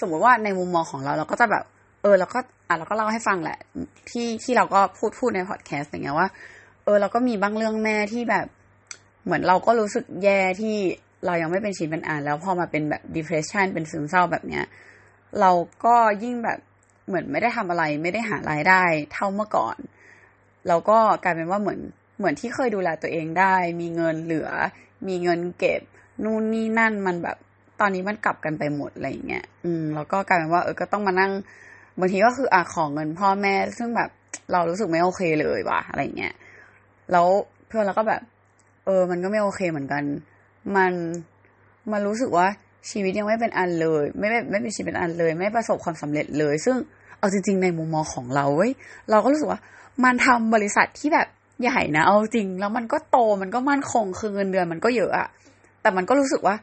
[0.00, 1.64] สมมติว่าในมุมมองของเราเราก็จะแบบ
[2.02, 2.38] เออเราก็
[2.68, 3.58] อะเราก็เล่าให้ฟังแหละ
[4.10, 6.28] ที่ที่เราก็พูดพูดในพอดแคสต์อย่างเงี้ยว่า
[6.86, 8.46] เออเราก็มีบางเรื่องแม่ที่แบบ
[9.24, 10.76] เหมือนเราก็รู้สึกแย่ที่
[11.26, 14.64] เรายังไม่เป็นชิ้นเป็นอันแล้วพอมาเป็นแบบ depression เป็นซึมเศร้าแบบเนี้ย
[15.40, 15.50] เรา
[15.84, 16.58] ก็ยิ่งแบบ
[17.06, 19.76] เหมือนไม่ได้ทำอะไร ไม่ได้หารายได้เท่าเมื่อก่อน
[20.68, 21.80] เราก็กลายเป็นว่าเหมือน
[22.18, 24.48] เหมือนที่เคยดูแลตัวเองได้ มีเงินเหลือ
[25.08, 25.82] มีเงินเก็บ
[26.24, 27.36] นู่นนี่นั่นมันแบบ
[27.80, 31.32] ตอนนี้มันกลับกันไปหมดอะไรเงี้ยอืมแล้วก็กลายเป็นว่าเออก็ต้องมานั่ง
[31.98, 34.10] บางทีก็คืออะของเงินพ่อแม่ ซึ่งแบบ
[34.52, 36.34] เรารู้สึกไม่โอเคเลยว่ะอะไรเงี้ย
[37.12, 37.26] แล้ว
[37.66, 38.20] เพื่อนเราก็แบบ
[38.84, 40.02] เออ มันก็ไม่โอเคเหมือนกัน
[40.76, 40.92] มัน
[41.92, 42.46] มันรู้สึกว่า
[42.90, 46.76] ชีวิตยังไม่เป็นอันเลย ไม่ไม่ไม่เป็นชีวิตเป็นอันเลย ไม่ประสบความสำเร็จเลย ซึ่ง
[47.18, 48.72] เอาจริง ๆ ในมุมมองของเราเว้ย
[49.10, 49.60] เราก็รู้สึกว่า
[50.04, 51.26] มันทำบริษัทที่แบบ
[51.62, 55.28] ใหญ่นะเอาจริง แล้วมันก็โตมันก็มั่นคงคือเงินเดือนมันก็เยอะอะ
[55.82, 56.54] แต่มันก็รู้สึกว่า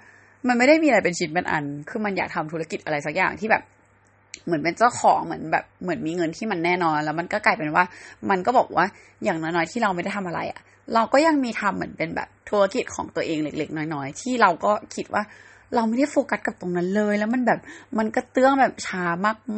[0.47, 3.63] มันไม่ได้มีอะไรเป็นชิ้นเป็นอัน คือมันอยากทำธุรกิจอะไรสักอย่างที่แบบ
[4.45, 7.83] เหมือนเป็นเจ้าของเหมือนแบบเหมือนมีเงินที่มันแน่นอน แล้วมันก็กลายเป็นว่า
[8.29, 8.85] มันก็บอกว่า
[9.23, 10.61] อย่างน้อยๆที่เราไม่ได้ทำอะไรอะ
[10.93, 15.23] เราก็ยังมีทำเหมือนเป็นแบบธุรกิจของตัวเองเล็กๆน้อยๆ ที่เราก็คิดว่า
[15.75, 17.59] เราไม่ได้โฟกัสกับตรงนั้นเลย แล้วมันแบบ
[17.97, 19.03] มันกระเตื้องแบบช้า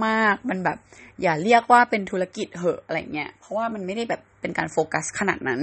[0.05, 0.77] มากๆ มันแบบ
[1.21, 5.59] อย่าเรียกว่าเป็นธุรกิจเหอะอะไรเงี้ยเพราะว่ามันไม่ได้แบบเป็นการโฟกัสขนาดนั้น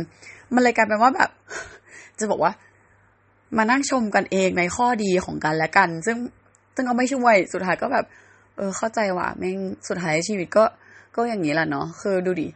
[0.55, 1.31] มันเลยกลายเป็นว่าแบบ
[2.19, 2.53] จะบอกว่า
[3.57, 6.17] มานั่งชมกันเองในข้อดีของกันและกัน ซึ่ง
[6.75, 8.05] ซึ่งก็ไม่ช่วยสุดท้ายก็แบบ
[8.57, 10.65] เออ เข้าใจว่าแม่งสุดท้ายชีวิตก็
[11.17, 12.49] ก็อย่างนี้แหละเนาะคือดูดิ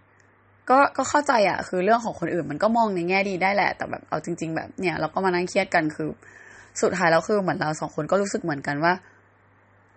[0.71, 6.09] ก็ก็เข้าใจอะคือเรื่องของคนอื่นมันก็มองในแง่ดีได้แหละ แต่แบบเอาจริง ๆ แบบเนี่ย เราก็มานั่งเครียดกันคือ
[6.83, 8.93] สุดท้ายแล้วคือเหมือนเราสองคนก็รู้สึกเหมือนกันว่า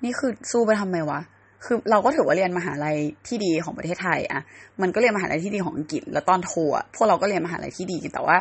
[0.04, 1.20] นี่คือสู้ไปทำไมวะ
[1.66, 4.42] คือเราก็ถือว่าเรียนมหาลัยที่ดีของประเทศไทยอะ
[4.82, 8.38] มันก็เรียนมหาลัยที่ดีของอังกฤษ แล้วตอนโทอะพวกเราก็เรียนมหาลัยที่ดีแต่ว่า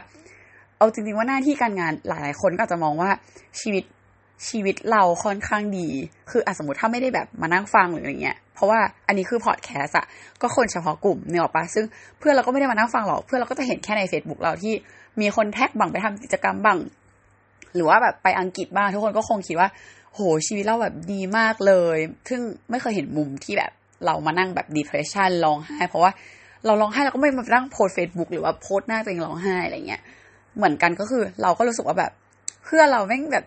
[0.79, 3.11] เอาจริงๆว่าหน้าที่การงานหลายๆคนก็อาจจะมองว่า
[3.61, 3.85] ชีวิต
[4.49, 5.89] ชีวิตเราค่อนข้างดี
[6.31, 10.07] คืออสมมติถ้าไม่ได้แบบมานั่งฟังหรืออะไรเงี้ย เพราะว่าอันนี้คือพอดแคสอะ
[10.41, 11.85] ก็คนเฉพาะกลุ่มเนี่ยหรอปะซึ่ง
[12.19, 14.75] เพื่อนเราก็ไม่ได้มานั่งฟังหรอก เพื่อนเราก็จะเห็นแค่ใน Facebook เราที่
[15.21, 16.79] มีคนแท็กบังไปทำกิจกรรมบัง
[17.75, 19.69] หรือว่าแบบไปอังกฤษบ้างทุกคนก็คงคิดว่า
[20.15, 21.99] โหชีวิตเราแบบดีมากเลย
[22.29, 23.73] ซึ่งไม่เคยเห็นมุมที่แบบ
[24.07, 26.13] เรามานั่งแบบ depression ร้องไห้ เพราะว่า
[26.67, 30.03] เราร้องไห้เราก็ไม่มานั่งโพสเฟซบุ๊กหรือว่าโพสหน้าตัวเองร้องไห้อะไรเงี้ย
[30.57, 32.13] เหมือนกันก็คือเราก็รู้สึกว่าแบบ
[32.65, 33.45] เพื่อเราแม่งแบบ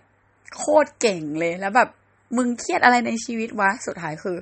[0.58, 1.90] โคตรเก่งเลยแล้วแบบ
[2.38, 4.38] มึงเครียดอะไรในชีวิตวะ สุดท้ายคือ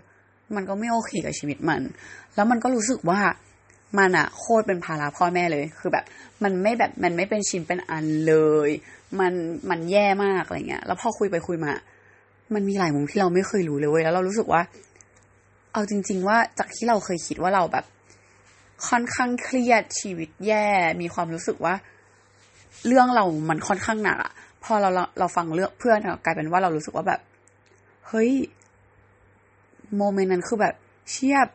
[0.55, 1.81] มันก็ไม่โอเคกับชีวิตมัน
[2.35, 3.19] แล้วมันก็รู้สึกว่า
[3.97, 6.05] มันอะโคตรเป็นภาระพ่อแม่เลย คือแบบ
[6.43, 8.35] มันไม่แบบมันไม่เป็นชิ้นเป็นอันเล
[8.67, 8.69] ย
[9.19, 9.33] มัน
[9.69, 11.71] มันแย่มากอะไรเงี้ย แล้วพอคุยไปคุยมา
[12.53, 14.61] มันมีหลายมุมที่เราไม่เคยรู้เลยเว้ยแล้วเรารู้สึกว่า
[15.73, 17.85] เอาจริง ๆ ว่าจากที่เราเคยคิดว่าเราแบบ
[18.87, 20.67] ค่อนข้างเครียดชีวิตแย่
[21.01, 21.75] มีความรู้สึกว่า
[22.87, 24.31] เรื่องเรามันค่อนข้างหนักอะ
[24.63, 27.19] พอเราเราเราฟังเรื่องเพื่อนกลายเป็นว่าเรารู้สึกว่าแบบ
[28.07, 28.31] เฮ้ย
[29.97, 30.75] โมเมนต์นั้นคือแบบ
[31.11, 31.47] เชียบ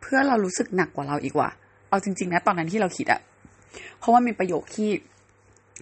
[0.00, 1.50] เพื่อเรารู้สึกหนักกว่าเราอีกว่ะ
[1.88, 3.20] เอาจริง ๆ นะ ตอนนั้นที่เราคิดอะ
[3.98, 4.88] เพราะว่ามีประโยคที่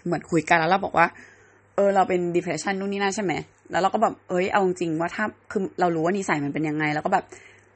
[0.05, 1.07] เหมือนคุยกันแล้วเราบอกว่า
[1.75, 3.33] เออ เราเป็น depression นู่นนี่นั่นใช่ไหม
[3.71, 7.25] แล้วเราก็แบบเอ้ยเอาจริงว่าถ้าคือเรารู้ว่านิสัยมันเป็นยังไง แล้วก็แบบ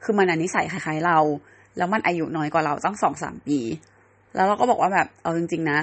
[0.03, 1.17] คือมันอันนิสัยคล้ายๆเรา
[1.77, 3.59] แล้วมันอายุน้อยกว่าเราตั้งสองสามปี
[4.35, 5.79] แล้วเราก็บอกว่าแบบเอาจริง ๆ นะ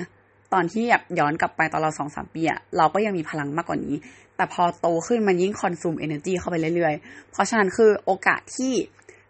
[0.53, 3.95] ตอนที่แบบย้อนกลับไปตอนเราสองสามปีอะเราก็ยังมีพลังมากกว่านี้
[4.37, 8.73] แต่พอโตขึ้นมันยิ่ง consume energy เข้าไปเรื่อยๆ เพราะฉะนั้นคือโอกาสที่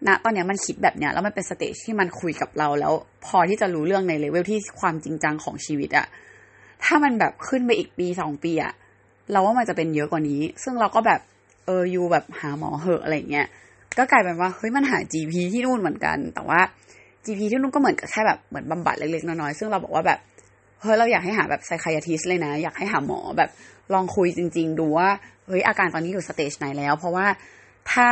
[0.06, 2.92] ณตอนนี้มันคิดแบบเนี้ยแล้วมันเป็น stage ที่มันคุยกับเราแล้ว
[3.26, 6.06] พอที่จะรู้เรื่องในเลเวลที่ความจริงจังของชีวิตอะ
[6.84, 8.72] ถ้ามันแบบขึ้นไปอีกปีสองปีอะ
[9.32, 11.20] เราว่ามันจะเป็นเยอะกว่านี้ ซึ่งเราก็แบบ
[11.66, 13.46] เอออยู่แบบหาหมอเหอะอะไรเงี้ย
[13.98, 16.60] ก็กลายเป็นว่าเฮ้ยมันหา GP ที่นู่นเหมือนกัน แต่ว่า
[17.24, 20.18] GP ที่นู่นก็เหมือนกับแค่แบบเหมือนบำบัดเล็กๆน้อยๆซึ่งเราบอกว่าแบบ
[20.80, 23.50] เฮ้ยเราอยากให้หาแบบไซคายทิสเลยนะ อยากให้หาหมอแบบ
[23.94, 25.08] ลองคุยจริง ๆ ดูว่า
[25.46, 27.26] เฮ้ยอาการตอนนี้อยู่สเตจไหนแล้ว เพราะว่า
[27.90, 28.08] ถ้า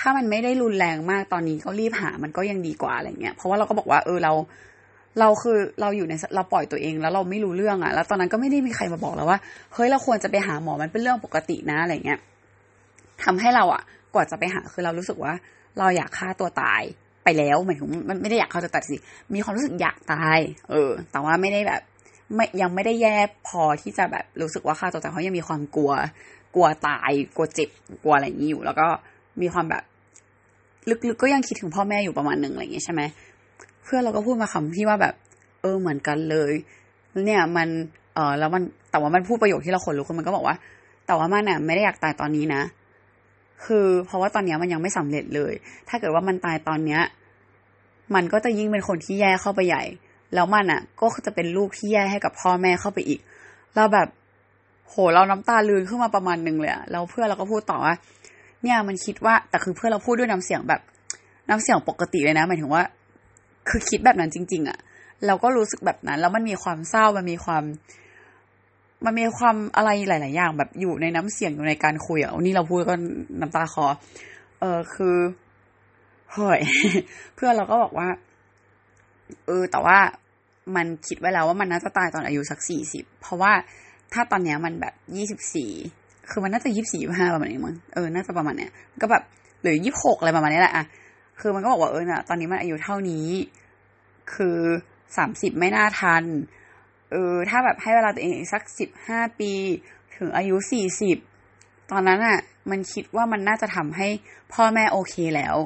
[0.00, 4.32] ถ้ามันไม่ได้รุนแรงมากตอนนี้ก็รีบหามันก็ยังดีกว่าอะไรเงี้ยเพราะว่าเราก็บอกว่าเออเรา
[5.20, 9.38] เราคือเราอยู่ในเราปล่อยตัวเองแล้วเราไม่รู้เรื่องอะ่ะ แล้วตอนนั้นก็ไม่ได้มีใครมาบอกเราว่า
[9.74, 12.18] เฮ้ยเราควรจะไปหาหมอมันเป็นเรื่องปกตินะอะไรเงี้ย
[13.24, 13.82] ทำให้เราอะ่ะ
[14.14, 15.32] กว่าจะไปหาคือเรารู้สึกว่า
[15.78, 16.82] เราอยากฆ่าตัวตาย
[17.24, 18.96] ไปแล้วหมายถึงมันไม่ได้อยากฆ่าตัวตายสิ
[19.34, 20.38] มีความรู้สึกอยากตาย
[20.70, 21.82] เออ แต่ว่าไม่ได้แบบ
[22.34, 23.16] ไม่ยังไม่ได้แย่
[23.48, 25.92] พอที่จะแบบรู้สึกว่าฆ่าตัวตายเพรายังมีความกลัว
[26.54, 27.68] กลัวตาย กลัวเจ็บ
[28.02, 28.86] กลัวอะไรอย่างนี้อยู่ แล้วก็
[29.40, 29.82] มีความแบบ
[30.88, 33.02] ลึกๆก็ยังคิดถึงพ่อแม่อยู่ประมาณหนึ่งอะไรอย่างนี้ใช่ไหม
[33.84, 35.14] เพื่อนเราก็พูดมาคำที่ว่าแบบ
[35.60, 36.52] เออเหมือนกันเลย
[37.26, 37.68] เนี่ยมัน
[38.14, 40.56] เออแล้วมันแต่ว่ามันพูดประโยคที่เราขนลุกคือมันก็บอกว่า
[41.06, 42.62] แต่ว่ามันอะไม่ได้อยากตายตอนนี้นะ
[43.64, 45.52] คือเพราะว่าตอนนี้มันยังไม่สำเร็จเลย
[45.88, 47.00] ถ้าเกิดว่ามันตายตอนเนี้ย
[48.14, 49.82] มันก็จะยิ่งเป็นคนที่แย่เข้าไปใหญ่
[50.34, 53.20] แล้วมันอะ ก็จะเป็นลูกที่แย่ให้กับพ่อแม่เข้าไปอีก
[53.74, 54.08] เราแบบ
[54.88, 57.94] โหเราน้ำตาลืนขึ้นมาประมาณหนึ่งเลยอะแล้วเพื่อนเราก็พูดต่อว่า
[58.62, 60.80] เนี่ยมันคิดว่าแต่คือเพื่อนเราพูดด้วยน้ำเสียงแบบ
[61.48, 62.82] น้ำเสียงปกติเลยนะหมายถึงว่า
[63.68, 64.78] คือคิดแบบนั้นจริง ๆอะ
[65.26, 67.62] เราก็รู้สึกแบบนั้น แล้วมันมีความเศร้ามันมีความ
[69.04, 72.94] มันมีความอะไรหลาย ๆ อย่าง แบบอยู่ในน้ำเสียงอยู่ในการคุยอะนี่เราพูดก็
[73.40, 73.86] น้ำตาคอ
[74.60, 75.16] เออคือ
[76.32, 76.60] เฮ้ย
[77.34, 78.08] เพื่อนเราก็บอกว่า
[79.46, 79.98] เออ แต่ว่า
[80.76, 83.52] มันคิดไว้แล้วว่ามันน่าจะตายตอนอายุสักสี่สิบเพราะว่า
[84.12, 85.70] ถ้าตอนเนี้ยมันแบบยี่สิบสี่
[86.30, 88.70] คือมันน่าจะยี่สิบสี่ห้าประมาณนี้มั้งเออน่าจะประมาณเนี้ย
[89.02, 89.22] ก็แบบ
[89.62, 90.84] หรือยี่หกอะไรประมาณนี้แหละอะ
[91.40, 93.26] คือมันก็บอกว่าเออน่ะตอนนี้มันอายุเท่านี้
[94.34, 94.58] คือ
[95.16, 96.24] สามสิบไม่น่าทัน
[97.10, 99.52] เออ ถ้าแบบให้เวลาตัวเองอีกสักสิบห้าปี
[100.16, 101.18] ถึงอายุสี่สิบ
[101.90, 102.38] ตอนนั้นอะ่ะ
[102.70, 104.08] มันคิดว่ามันน่าจะทำให้
[104.52, 105.56] พ่อแม่โอเคแล้ว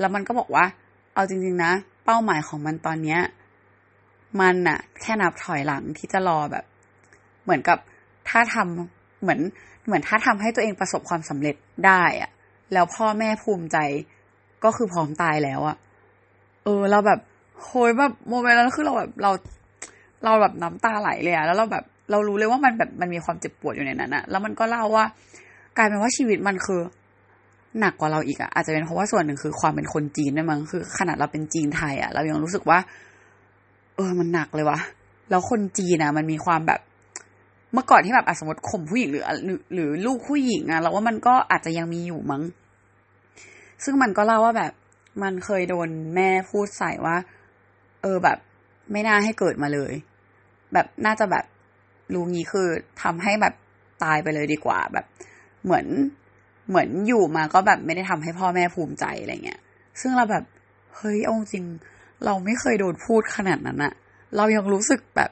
[0.00, 0.64] แล้วมันก็บอกว่า
[1.14, 1.72] เอาจริง ๆ นะ
[2.04, 3.20] เป้าหมายของมันตอนเนี้ย
[4.40, 6.64] มันอะแค่นับถอยหลังที่จะรอแบบ
[7.44, 7.78] เหมือนกับ
[8.28, 9.40] ถ้าทำเหมือน
[9.86, 12.30] เหมือนถ้าทำให้ตัวเองประสบความสำเร็จได้อะ
[12.72, 13.76] แล้วพ่อแม่ภูมิใจ
[14.64, 15.76] ก็คือพร้อมตายแล้วอะ
[16.64, 17.20] เออ เราแบบ
[17.64, 19.30] โหยแบบโมเมนต์นั้นคือเราแบบเรา
[20.24, 25.04] เราแบบน้ำตาไหลเลยอะแล้วเราแบบเรารู้เลยว่ามันแบบมันมีความเจ็บปวดอยู่ในนั้นอะแล้วมันก็เล่าว่า
[25.76, 26.80] กลายเป็นว่าชีวิตมันคือ
[27.80, 32.78] หนักกว่าเราอีกอะอาจจะเป็นเพราะว่าส่วนหนึ่งคือความเป็นคนจีนด้วยมั้งคือ ขนาดเราเป็นจีนไทยอะเรายังรู้สึกว่า
[34.00, 34.78] ออมันหนักเลยวะ
[35.30, 36.80] แล้วคนจีนอะมันมีความแบบ
[37.72, 39.24] เมื่อก่อนที่แบบสมมติข่มผู้หญิงหรือ
[39.74, 42.42] หรือลูกผู้หญิงอะเราว่ามันก็อาจจะยังมีอยู่มั้ง
[43.84, 44.72] ซึ่งมันก็เล่าว่าแบบ
[45.22, 47.16] มันเคยโดนแม่พูดใส่ว่า
[48.02, 48.38] เออแบบ
[48.92, 49.92] ไม่น่าให้เกิดมาเลย
[50.72, 51.44] แบบน่าจะแบบ
[52.14, 52.68] รู้งี้คือ
[53.02, 53.54] ทำให้แบบ
[54.04, 55.06] ตายไปเลยดีกว่า แบบ
[55.64, 55.86] เหมือน
[56.68, 59.60] เหมือนอยู่มาก็แบบไม่ได้ทำให้พ่อแม่ภูมิใจอะไรเงี้ย
[60.00, 60.44] ซึ่งเราแบบ
[60.96, 61.64] เฮ้ยอาจริง
[62.24, 63.92] เราไม่เคยโดนพูดขนาดนั้นอะ
[64.36, 65.30] เรายังรู้สึกแบบ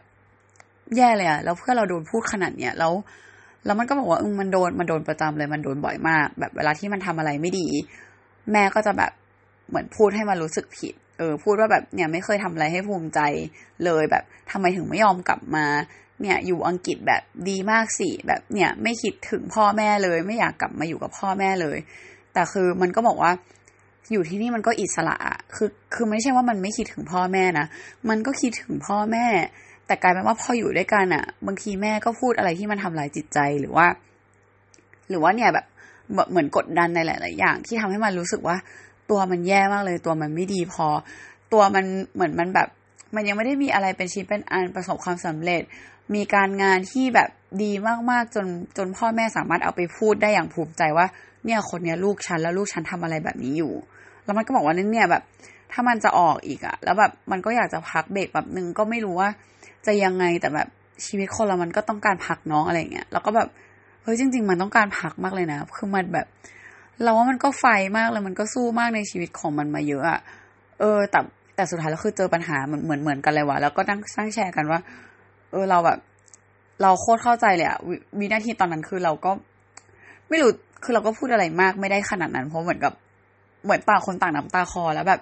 [0.96, 2.92] แย่เลยอะแล้วเพื่อเราโดนพูดขนาดเนี้ยแล้ว
[3.64, 7.68] แล้วมันก็บอกว่ามันโดนมันโดนประจำเลยมันโดนบ่อยมาก แบบเวลาที่มันทำอะไรไม่ดี
[8.52, 9.12] แม่ก็จะแบบ
[9.68, 13.20] เหมือนพูดให้มันรู้สึกผิด เออ พูดว่าแบบเนี่ยไม่เคยทำอะไรให้ภูมิใจ
[13.84, 15.66] เลยแบบทำไมถึงไม่ยอมกลับมา
[16.22, 21.78] เนี่ยอยู่อังกฤษแบบดีมากสิแบบเนี่ยไม่คิดถึงพ่อแม่เลย ไม่อยากกลับมาอยู่กับพ่อแม่เลย
[22.32, 23.32] แต่คือมันก็บอกว่า
[24.12, 25.16] อยู่ที่นี่มันก็อิสระ
[25.56, 27.66] คือ คือไม่ใช่ว่ามันไม่คิดถึงพ่อแม่นะ
[28.08, 29.26] มันก็คิดถึงพ่อแม่
[29.86, 33.86] แต่กลายเป็นว่าพออยู่ด้วยกันอะ่ะ บางทีแม่ก็พูดอะไรที่มันทำลายจิตใจหรือว่า
[35.08, 35.66] หรือว่าเนี่ยแบบ
[36.30, 38.56] เหมือนกดดันในหลาย ๆ อย่าง ที่ทำให้มันรู้สึกว่า
[39.10, 40.86] ตัวมันแย่มากเลย ตัวมันไม่ดีพอ
[41.52, 42.68] ตัวมันเหมือนมันแบบ
[43.14, 45.62] มันยังไม่ได้มีอะไรเป็นชิ้นเป็นอันประสบความสำเร็จ
[46.14, 47.28] มีการงานที่แบบ
[47.62, 47.72] ดี
[48.10, 51.06] มาก ๆ จนจนพ่อแม่สามารถเอาไปพูดได้อย่างภูมิใจว่า
[51.44, 53.72] เนี่ยคนเนี้ยลูกฉันแล้วลูกฉันทำอะไรแบบนี้อยู่
[54.28, 55.22] แล้วมันก็บอกว่าเนี่ยแบบ
[55.72, 59.28] ถ้ามันจะออกอีกอะแล้วแบบมันก็อยากจะพักเบรกแบบนึงก็ไม่รู้ว่า
[59.86, 60.68] จะยังไงแต่แบบ
[61.06, 63.48] ชีวิตคนเรามันก็ต้องการพักน้องอะไรเงี้ยแล้วก็แบบ
[64.02, 66.26] เฮ้ยจริง ๆ มันต้องการพักมากเลยนะคือมันแบบ
[67.02, 67.64] เราว่ามันก็ไฟ
[67.96, 70.20] มากเลยมันก็สู้มากในชีวิตของมันมาเยอะอะ
[70.80, 71.20] เออ แต่
[71.56, 74.80] แต่สุดท้ายแล้วคือเจอปัญหาเหมือนเหมือนเหมือนกันเลยวะแล้วก็นั่งสร้างแชร์กันว่า
[75.50, 75.98] เออเราแบบ
[76.82, 77.78] เราโคตรเข้าใจเลยอะ
[78.18, 79.30] วินาทีตอนนั้นคือเราก็
[80.28, 80.50] ไม่รู้
[80.84, 82.92] คือเราก็พูดอะไรมากไม่ได้ขนาดนั้นเพราะเหมือนกับ
[83.64, 85.20] เหมือนต่างคนต่างน้ำตาคอแล้วแบบ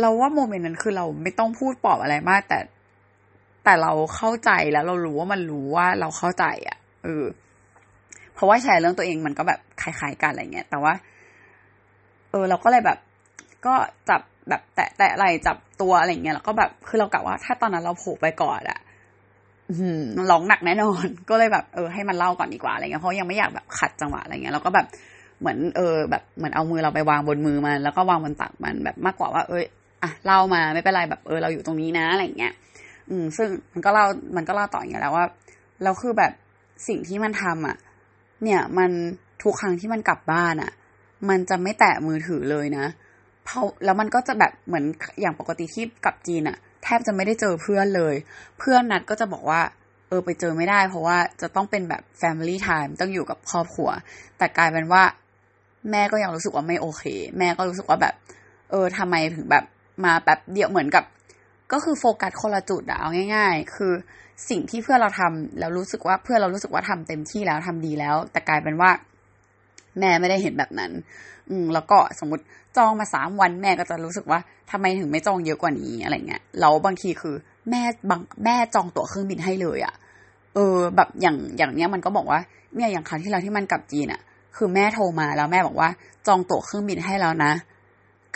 [0.00, 2.58] เราว่าโมเมนต์นั้นคือเราไม่ต้องพูดปลอบอะไรมาก แต่
[3.64, 7.24] แต่เราเข้าใจแล้ว เรารู้ว่ามันรู้ว่าเราเข้าใจอะ่ะเออ
[8.34, 10.92] เพราะว่าแชร์เรื่องตัวเองมันก็แบบคล้ายๆกันอะไรเงี้ยแต่ว่า
[12.30, 12.98] เออ เราก็เลยแบบ
[13.66, 13.74] ก็
[14.08, 18.78] จับแบบแตะแตะอะไรจับตัวอะไรเงี้ยแล้วก็แบบคือเรากะว่า ถ้าตอนนั้นเราโผล่ไปก่อนอะ
[20.30, 24.86] ร้องหนักแน่นอน ก็เลยแบบเออให้มันเล่าก่อนดีกว่าอะไรเงี้ยเพราะยังไม่อยากแบบขัดจังหวะอะไรเงี้ยแล้วก็แบบ
[25.40, 29.64] เหมือนเออแบบเหมือนเอามือเราไปวางบนมือมัน แล้วก็วางบนตักมันแบบมากกว่าว่า เอ้ย
[30.02, 32.52] อะเล่ามาไม่เป็นไรแบบเออเราอยู่ตรงนี้นะอะไรเงี้ย
[33.10, 35.24] อืม ซึ่งมันก็เล่ามันก็เล่าต่ออย่างเงี้ยแล้วว่า
[35.84, 36.32] เราคือแบบ
[36.88, 37.76] สิ่งที่มันทำอะ
[38.42, 38.90] เนี่ยมัน
[39.42, 40.72] ทุกครั้งที่มันกลับบ้านอะ
[41.28, 42.86] มันจะไม่แตะมือถือเลยนะ
[43.44, 44.84] เพราะแล้วมันก็จะแบบเหมือน
[45.20, 48.14] อย่างปกติที่กลับจีนอะ แทบจะไม่ได้เจอเพื่อนเลย
[48.58, 49.60] เพื่อนนัดก็จะบอกว่า
[50.08, 53.88] เออไปเจอไม่ได้ เพราะว่าจะต้องเป็นแบบ Family Time ต้องอยู่กับครอบครัว
[54.38, 55.02] แต่กลายเป็นว่า
[55.90, 57.04] แม่ก็ยังรู้สึกว่าไม่โอเค
[57.38, 58.14] แม่ก็รู้สึกว่าแบบ
[58.70, 59.64] เออทำไมถึงแบบ
[60.04, 61.04] มาแบบเดียวเหมือนกับ
[61.72, 63.92] ก็คือโฟกัสคนละจุดอะเอาง่าย ๆ คือ
[64.48, 68.90] สิ่งที่เพื่อเราทำแล้วรู้สึกว่าเพื่อเรารู้สึกว่าทำเต็มที่แล้วทำดีแล้ว แต่กลายเป็นว่า
[70.00, 70.92] แม่ไม่ได้เห็นแบบนั้น
[71.50, 72.44] อืมแล้วก็สมมติ
[72.76, 74.38] จองมาสามวันแม่ก็จะรู้สึกว่า
[74.70, 77.34] ทำไมถึงไม่จองเยอะกว่านี้อะไรเงี้ยแล้วบางทีคือ
[77.70, 79.94] แม่บางแม่จองตั๋วเครื่องบินให้เลยอะ
[80.54, 82.38] เออแบบอย่างอย่างเนี้ยมันก็บอกว่า
[82.74, 84.20] เนี่ยอย่างครั้งที่เราที่มันกลับจีนอะ
[84.56, 85.88] คือแม่โทรมาแล้วแม่บอกว่า
[86.26, 87.52] จองตั๋วเครื่องบินให้แล้วนะ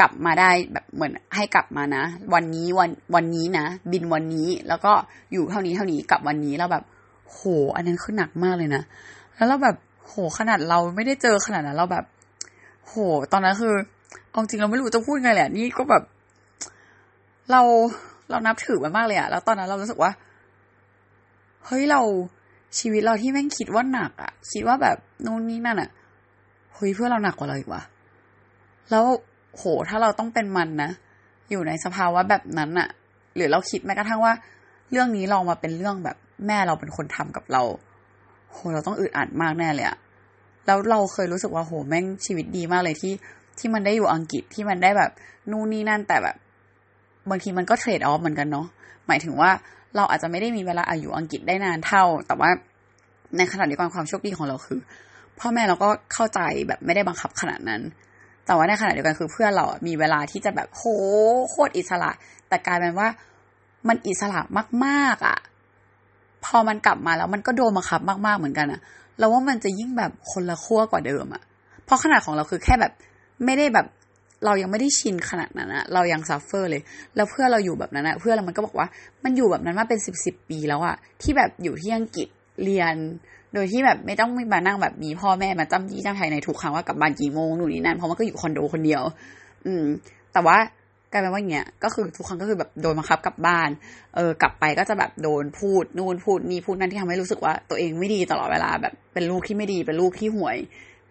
[0.00, 2.03] กลับมาได้แบบเหมือนให้กลับมานะ
[2.35, 4.92] วันนี้วันวันนี้นะ บินวันนี้แล้วก็
[5.33, 6.85] อยู่เท่านี้เท่านี้กลับวันนี้แล้วแบบ
[7.31, 7.40] โห
[7.77, 8.83] อันนั้นคือหนักมากเลยนะ
[9.37, 9.77] แล้วเราแบบ
[10.09, 12.05] โหขนาดเราไม่ได้เจอขนาดนั้นเราแบบ
[12.88, 12.94] โห
[13.33, 13.74] ตอนนั้นคือ
[14.31, 16.03] เอาจริงเราไม่รู้จะพูดไงแหละ นี่ก็แบบ
[17.50, 17.61] เรา
[18.31, 20.12] เรานับถือมันมากเลยอะแล้วตอนนั้นเรารู้สึกว่า
[21.66, 22.00] เฮ้ยเรา
[22.79, 24.96] ชีวิตเราที่แม่งคิดว่าหนักอะคิดว่าแบบ
[25.27, 25.90] นู่นนี่นั่นอะ
[26.75, 27.83] เฮ้ยเพื่อเราหนักกว่าเราอีกว่ะ
[28.91, 29.05] แล้ว
[29.57, 30.91] โหถ้าเราต้องเป็นมันนะ
[31.51, 32.89] อยู่ในสภาวะแบบนั้นอะ
[33.37, 34.33] หรือเราคิดแม้กระทั่งว่า
[34.91, 37.63] เรื่องนี้ลองมาเป็นเรื่องแบบแม่เราเป็นคนทำกับเรา
[38.53, 39.97] โหเราต้องอึดอัดมากแน่เลยอะ
[40.67, 43.13] แล้วเราเคยรู้สึกว่าโหแม่งชีวิตดีมากเลยที่
[43.59, 45.11] ที่มันได้อยู่อังกฤษที่มันได้แบบ
[45.51, 46.37] นู่นนี่นั่นแต่แบบ
[47.31, 48.67] บางทีมันก็เทรดออฟเหมือนกันเนาะ
[49.07, 49.51] หมายถึงว่า
[49.97, 52.51] เราอาจจะไม่ได้มีเวลาอายุอังกฤษได้นานเท่า แต่ว่า
[53.37, 54.81] ในขณะเดียวกันความโชคดีของเราคือ
[55.40, 57.83] พ่อแม่เราก็เข้าใจแบบไม่ได้บังคับขนาดนั้น
[58.47, 60.83] แต่ว่าในขณะเดียวกันคือเพื่อนเรามีเวลาที่จะแบบโห
[61.51, 62.11] โคตรอิสระ
[62.49, 63.09] แต่กลายเป็นว่า
[63.88, 64.40] มันอิสระ
[64.85, 65.38] มากๆอะ่ะ
[66.44, 68.81] พอมันกลับมาแล้วมันก็โดนบังคับมาก ๆเหมือนกันอะ่ะ
[69.18, 71.42] เราว่ามันจะยิ่งแบบคนละขั้วกว่าเดิมอะ่ะ
[71.85, 72.92] เพราะขนาดของเราคือแค่แบบ
[73.44, 73.87] ไม่ได้แบบ
[74.44, 76.83] เรายังไม่ได้ชินขนาดนั้นอะเรายัง suffer เลย
[77.16, 78.88] แล้วเพื่อนเราอยู่แบบนั้นอะเพื่อนเรามันก็บอกว่า
[79.25, 82.29] มันอยู่แบบนั้นมาเป็นสิบสิบปีแล้วอะที่แบบอยู่ที่อังกฤษ
[82.64, 82.94] เรียน
[83.55, 89.03] โดยที่แบบไม่ต้องมานั่งแบบมีพ่อแม่มาจ้ำจี้จ้ำไชในทุกครั้งว่ากลับบ้านกี่โมงนู่นนี่นั่นเพราะมันก็อยู่คอนโดคนเดียว
[89.67, 89.85] อืม
[90.33, 90.57] แต่ว่า
[91.12, 93.69] กลายเป็นว่าอย่างเงี้ยก็คือทุกครั้งก็คือแบบโดนบังคับกลับบ้าน
[94.14, 100.57] เออกลับไปก็จะแบบโดนพูดนู่นพูดนี่พูดนั่นที่ทำให้รู้สึกว่าตัวเองไม่ดีตลอดเวลาแบบเป็นลูกที่ไม่ดีเป็นลูกที่ห่วย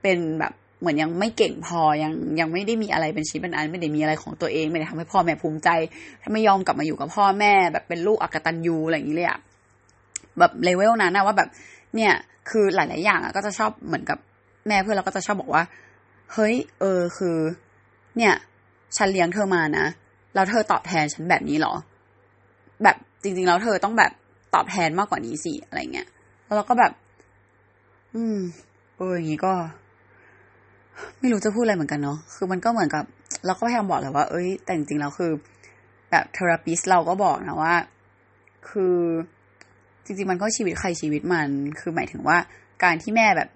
[0.02, 5.70] เป็นแบบเหมือนยังไม่เก่งพอยังยังไม่ได้มีอะไรเป็นชิ้นเป็นอันไม่ได้มีอะไรของตัวเอง ไม่ได้ทำให้พ่อแม่ภูมิใจ
[6.22, 9.40] ถ้าไม่ยอมกลับมาอยู่กับพ่อแม่ แบบเป็นลูกอักตันยูอะไรอย่างนี้เลยอะ
[10.40, 11.50] แบบเลเวลนั้นนะว่าแบบ
[11.96, 12.14] เนี่ย
[12.50, 14.18] คือหลาย ๆ อย่างอะก็จะชอบเหมือนกับ
[14.68, 15.64] แม่เพื่อนเราก็จะชอบบอกว่า
[16.34, 17.38] เฮ้ย เออ คือ
[18.18, 18.34] เนี่ย
[18.98, 19.86] ฉันเลี้ยงเธอมานะ
[20.36, 21.74] แล้วเธอตอบแทนฉันแบบนี้หรอ
[22.84, 24.12] แบบจริง ๆ แล้วเธอต้องแบบ
[24.56, 26.08] ตอบแทนมากกว่านี้สิอะไรเงี้ย
[26.46, 26.92] แล้วเราก็แบบ
[28.16, 28.38] อืม
[28.98, 29.54] เอออย่างนี้ก็
[31.20, 33.04] ไม่รู้จะพูดอะไรเหมือนกันเนาะ คือมันก็เหมือนกับ
[33.46, 35.32] เราก็พยายามบอกแหละว่า เอ้ย แต่จริงๆแล้วคือ
[36.12, 37.76] แบบเทอราปิสเราก็บอกนะว่า
[38.70, 38.98] คือ
[40.06, 42.38] จริงๆมันก็ชีวิตใครชีวิตมัน คือหมายถึงว่า
[42.84, 43.50] การที่แม่แบบ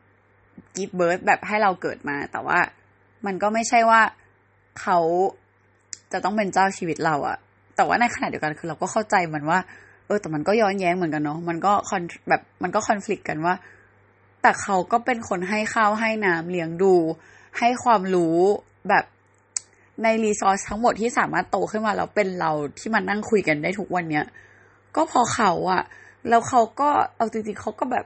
[0.75, 2.59] กิฟเบิร์ดแบบให้เราเกิดมา แต่ว่า
[3.25, 4.01] มันก็ไม่ใช่ว่า
[4.81, 4.97] เขา
[6.11, 7.37] จะต้องเป็นเจ้าชีวิตเราอะ
[7.75, 9.59] แต่ว่าในขณะเดียวกันคือเราก็เข้าใจมันว่า
[10.05, 13.53] เออ แต่มันก็ย้อนแย้งเหมือนกันเนาะ มันก็คอนแบบมันก็คอนฟ lict กันว่า
[14.41, 16.93] แต่เขาก็เป็นคนให้ข้าวให้น้ำเลี้ยงดู
[17.59, 18.37] ให้ความรู้
[18.89, 19.05] แบบ
[20.03, 24.25] ในรีซอสทั้งหมดที่สามารถโตขึ้นมาแล้วเป็นเราที่มันนั่งคุยกันได้ทุกวันเนี้ย
[24.95, 25.83] ก็พอเขาอะ
[26.29, 28.05] แล้วเขาก็เอาจริงๆเขาก็แบบ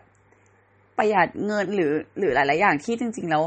[0.98, 3.44] ประหยัดเงินหรือ หรือหลายๆอย่างที่จริง ๆ แล้ว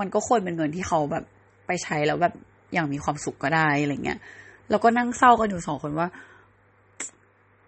[0.00, 1.24] มันก็ควรเป็นเงินที่เขาแบบ
[1.66, 2.34] ไปใช้แล้วแบบ
[2.72, 4.18] อย่างมีความสุขก็ได้อะไรเงี้ย
[4.70, 6.08] แล้วก็นั่งเศร้ากันอยู่สองคนว่า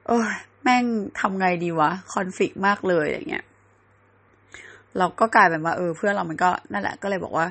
[0.06, 0.24] เออ
[0.62, 0.84] แม่ง
[1.20, 3.44] ทำไงดีวะคอน FLICT มากเลยอย่างเงี้ย
[4.98, 7.46] เราก็กลายเป็นว่า เออ เพื่อนเรามันก็นั่นแหละก็เลยบอกว่า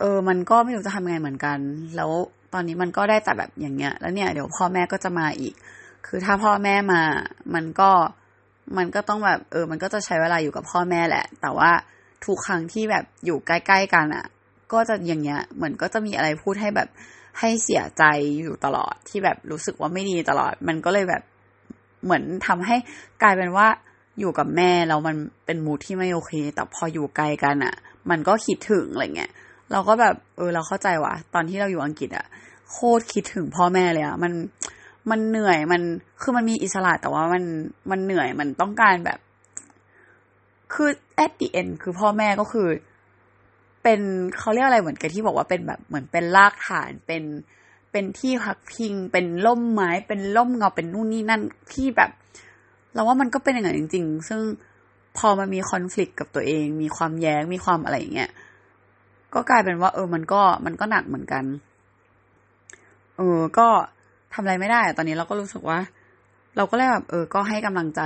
[0.00, 1.58] เออ มันก็ไม่รู้จะทำยังไงเหมือนกัน
[1.96, 2.10] แล้ว
[2.52, 5.54] ตอนนี้มันก็ได้แต่แบบอย่างเงี้ย แล้วเนี่ยเดี๋ยวพ่อแม่ก็จะมาอีก
[6.06, 7.02] คือถ้าพ่อแม่มา
[7.54, 7.90] มันก็
[8.76, 11.70] มันก็ต้องแบบเออ มันก็จะใช้เวลาอยู่กับพ่อแม่แหละ แต่ว่า
[12.26, 14.24] ทุกครั้งที่แบบอยู่ใกล้ ๆ กันอะ่ะ
[14.72, 16.88] ก็จะอย่างเงี้ย เหมือนก็จะมีอะไรพูดให้แบบ
[17.40, 18.02] ให้เสียใจ
[18.42, 21.22] อยู่ตลอดที่แบบรู้สึกว่าไม่ดีตลอด มันก็เลยแบบ
[22.04, 22.76] เหมือนทำให้
[23.22, 23.66] กลายเป็นว่า
[24.20, 25.16] อยู่กับแม่แล้วมัน
[25.46, 27.74] เป็นมูทที่ไม่โอเค แต่พออยู่ไกลกันอะ่ะ
[28.10, 29.30] มันก็คิดถึงอะไรเงี้ย
[29.72, 32.26] เราก็แบบเออเราเข้าใจว่ะตอนที่เราอยู่อังกฤษอะ่ะ
[32.70, 34.32] โคตรคิดถึงพ่อแม่เลยอะ่ะมัน
[35.10, 35.82] มันเหนื่อยมัน
[36.22, 37.44] คือมันมีอิสระแต่ว่ามัน
[37.90, 39.18] มันเหนื่อยมันต้องการแบบ
[40.72, 40.90] คือ
[41.24, 42.68] at the end คือพ่อแม่ก็คือ
[43.82, 44.00] เป็น
[44.38, 47.22] เขาเรียกอะไรเหมือนกันที่บอกว่าเป็นแบบเหมือนเป็นรากฐานเป็น
[47.92, 51.42] เป็นที่พักพิง เป็นล่มไม้ เป็นล่มเงาเป็นนู่นนี่นั่น
[51.72, 52.10] ที่แบบ
[52.92, 54.40] เราว่ามันก็เป็นอย่างนั้นจริง ๆ ซึ่ง
[55.18, 58.30] พอมันมีคอน FLICT กับตัวเอง มีความแย้งมีความอะไรอย่างเงี้ย
[59.34, 61.44] ก็กลายเป็นว่า เออ มันก็มันก็หนักเหมือนกัน
[63.16, 63.68] เออ ก็
[64.36, 65.78] ทำอะไรไม่ได้ตอนนี้เราก็รู้สึกว่า
[66.56, 68.02] เราก็เลยแบบเออ ก็ให้กำลังใจ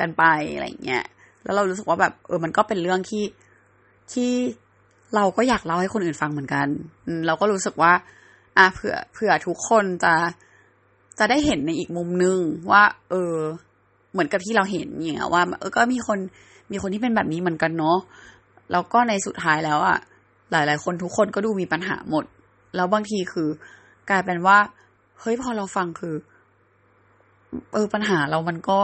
[0.00, 1.04] กันไปอะไรเงี้ย
[1.44, 3.24] แล้วเรารู้สึกว่าแบบ เออ มันก็เป็นเรื่องที่
[4.12, 4.32] ที่
[5.14, 6.66] เราก็อยากเล่าให้คนอื่นฟังเหมือนกัน
[7.26, 7.92] เราก็รู้สึกว่า
[8.58, 10.14] อะเผื่อเผื่อทุกคนจะ
[11.18, 12.38] จะได้เห็นในอีกมุมนึง
[12.70, 13.36] ว่า เออ
[14.12, 16.18] เหมือนกับที่เราเห็นอย่างเงี้ยว่า เออก็มีคน
[16.72, 17.98] มีคนที่เป็นแบบนี้เหมือนกันเนาะ
[18.72, 19.98] แล้วก็ในสุดท้ายแล้วอะ่ะ
[20.50, 22.24] หลาย ๆ คนทุกคนก็ดูมีปัญหาหมด
[22.76, 23.48] แล้วบางทีคือ
[24.10, 24.58] กลายเป็นว่า
[25.20, 26.14] เฮ้ยพอเราฟังคือ
[27.72, 28.78] เออปัญหาเรามันก็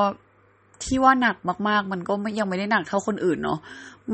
[0.84, 1.36] ที่ว่าหนัก
[1.68, 3.58] มากๆ มันก็ยังไม่ได้หนักเท่าคนอื่นเนาะ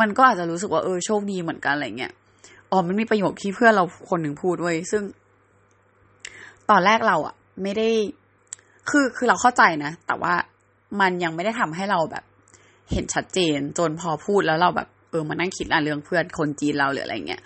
[0.01, 2.13] มันก็อาจจะรู้สึกว่าเออโชคดีเหมือนกันอะไรเงี้ย
[2.71, 5.03] อ๋อมันมีประโยคที่เพื่อนเราคนหนึ่งพูดไว้ซึ่ง
[6.71, 7.89] ตอนแรกเราอะไม่ได้
[8.91, 10.35] คือคือเราเข้าใจนะ แต่ว่า
[11.01, 12.25] มันยังไม่ได้ทำให้เราแบบ
[12.93, 17.43] เห็นชัดเจน จนพอพูดแล้วเราแบบเออมานั่งคิดอะเรื่องเพื่อนคนจีนเราหรืออะไรเงี้ย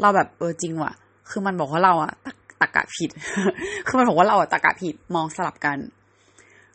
[0.00, 0.92] เราแบบเออจริงว่ะ
[1.30, 2.12] คือมันบอกว่าเราอะ
[2.60, 3.10] ตะกะผิด
[3.86, 5.78] คือมันบอกว่าเราตะกะผิดมองสลับกัน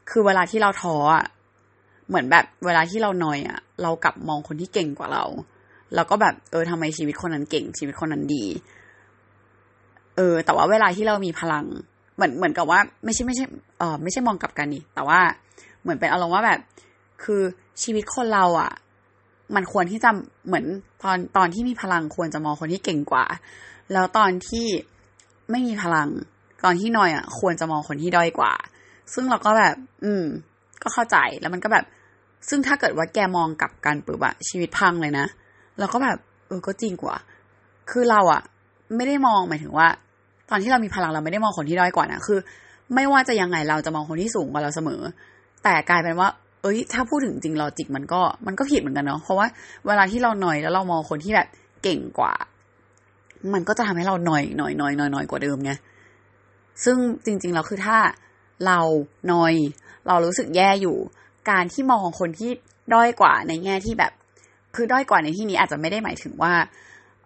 [0.10, 1.26] คือเวลาที่เราท้ออะ
[2.08, 5.24] เหมือนแบบเวลาที่เราหนอยอะเรากลับมองคนที่เก่งกว่าเรา
[5.96, 8.46] แล้วก็แบบเออทำไมชีวิตคนนั้นเก่ง ชีวิตคนนั้นดี
[10.16, 11.66] เออ แต่ว่าเวลาที่เรามีพลัง
[12.16, 13.46] เหมือนเหมือนกับว่า ไม่ใช่ไม่ใช่
[13.80, 15.20] เออไม่ใช่มองกลับกันนี่แต่ว่า
[15.82, 16.60] เหมือนเป็นอารมณ์ว่าแบบ
[17.24, 17.42] คือ
[17.84, 18.72] ชีวิตคนเราอะ
[19.56, 20.10] มันควรที่จะ
[20.48, 20.66] เหมือน
[21.04, 23.26] ตอนตอนที่มีพลังควรจะมองคนที่เก่งกว่า
[23.94, 24.66] แล้วตอนที่
[25.52, 26.10] ไม่มีพลัง
[26.64, 28.54] ตอนที่นอยอะ ควรจะมองคนที่ด้อยกว่า
[29.14, 30.24] ซึ่งเราก็แบบ อืม
[30.82, 31.86] ก็เข้าใจแล้วมันก็แบบ
[32.50, 35.26] ซึ่งถ้าเกิดว่าแกมองกลับกันปุ๊บอะชีวิตพังเลยนะ
[35.80, 37.16] เราก็แบบเออก็จริงกว่า
[37.92, 38.42] คือเราอะ
[38.96, 39.88] ไม่ได้มองหมายถึงว่า
[40.50, 42.40] ตอนที่เรามีพลังเราไม่ได้มองคนที่ด้อยกว่านะคือ
[42.96, 45.02] ไม่ว่าจะยังไงเราจะมองคนที่สูงกว่าเราเสมอ
[45.64, 46.30] แต่กลายเป็นว่า
[46.62, 49.48] เอ้ย ถ้าพูดถึงจริงลอจิกมันก็ มันก็ผิดเหมือนกันเนาะเพราะว่า
[49.88, 51.48] เวลาที่เราหน่อยแล้วเรามองคนที่แบบ
[51.84, 52.34] เก่งกว่า
[53.54, 55.72] มันก็จะทำให้เราหน่อยหน่อยหน่อยหน่อยหน่อยกว่าเดิมไง
[56.84, 57.98] ซึ่งจริงๆแล้วคือถ้า
[58.66, 58.80] เรา
[59.28, 59.54] หน่อย
[60.08, 60.98] เรารู้สึกแย่อยู่
[61.50, 62.52] การที่มองคนที่
[62.94, 64.12] ด้อยกว่าในแง่ที่แบบ
[64.76, 66.54] คือด้อยกว่าในที่นี้อาจจะไม่ได้หมายถึงว่า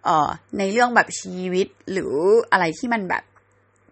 [0.04, 0.28] เอ่อ
[0.58, 2.12] ในเรื่องแบบชีวิตหรือ
[2.52, 3.22] อะไรที่มันแบบ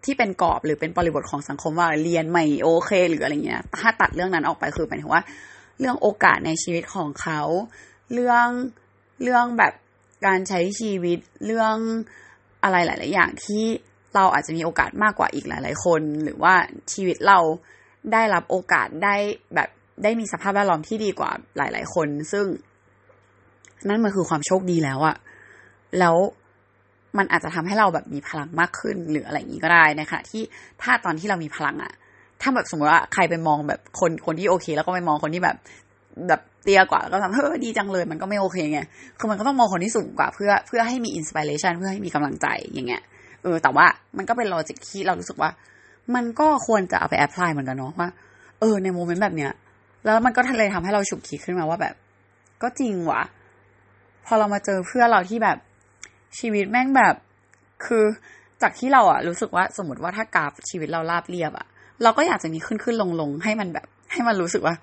[0.05, 5.21] ที่เป็นกรอบหรือเป็นบริบทของสังคมว่าเรียนไม่โอเค หรืออะไรเงี้ย ถ้าตัดเรื่องนั้นออกไปคือหมายถึงว่า
[5.79, 7.41] เรื่องโอกาสในชีวิตของเขา
[8.13, 8.47] เรื่อง
[9.23, 9.73] เรื่องแบบ
[10.25, 11.75] การใช้ชีวิตเรื่อง
[12.63, 13.63] อะไรหลาย ๆ อย่างที่
[14.15, 16.53] เราอาจจะมีโอกาสมากกว่าอีกหลาย ๆ คน หรือว่า
[16.93, 17.39] ชีวิตเรา
[18.13, 19.15] ได้รับโอกาสได้
[19.55, 19.69] แบบ
[20.03, 22.45] ได้มีสภาพแวดล้อมที่ดีกว่าหลาย ๆ คน ซึ่ง
[23.87, 25.15] นั่นมันคือความโชคดีแล้วอะ
[25.99, 26.15] แล้ว
[27.17, 30.43] มันอาจจะทำให้เราแบบมีพลังมากขึ้นหรืออะไรอย่างนี้ก็ได้นะคะที่
[30.81, 31.93] ถ้าตอนที่เรามีพลังอะ
[32.41, 35.57] ถ้าแบบสมมติว่าใครไปมองแบบคนคนที่โอเค แล้วก็ไปมองคนที่แบบ
[36.29, 38.79] แบบเตี้ยกว่าแล้วก็ทำเฮ้ยดีจังเลย มันก็ไม่โอเคไง
[39.19, 43.01] คือมันก็ต้องมองคนที่สูงกว่าเพื่อเพื่อให้มี inspiration เพื่อให้มีกำลังใจอย่างเงี้ย
[43.43, 43.85] เออแต่ว่า
[44.17, 45.49] มันก็เป็น logic ที่เรารู้สึกว่า
[46.15, 48.09] มันก็ควรจะเอาไป apply เหมือนกันเนาะว่า
[48.59, 49.51] เออใน moment แบบเนี้ย
[50.03, 51.95] แล้วมันก็เลยทำให้เราฉุกคิดขึ้นมาว่าแบบ
[52.61, 53.23] ก็จริงว่ะ
[54.25, 55.57] พอเรามาเจอเพื่อนเราที่แบบ
[56.39, 57.15] ชีวิตแม่งแบบ
[57.85, 58.03] คือ
[58.61, 61.67] จากที่เราอะรู้สึกว่าสมมติว่าถ้ากราฟชีวิตเราราบเรียบอะ
[62.03, 64.75] เราก็อยากจะมีขึ้นขึ้นลงลงให้มันแบบ ให้มันรู้สึกว่า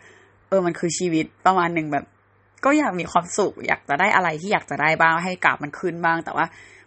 [0.54, 2.04] ออมันคือชีวิตประมาณหนึ่งแบบ
[2.64, 6.46] ก็อยากมีความสุข อยากจะได้อะไรที่อยากจะได้บ้างให้กราฟมันขึ้นบ้าง แต่ว่า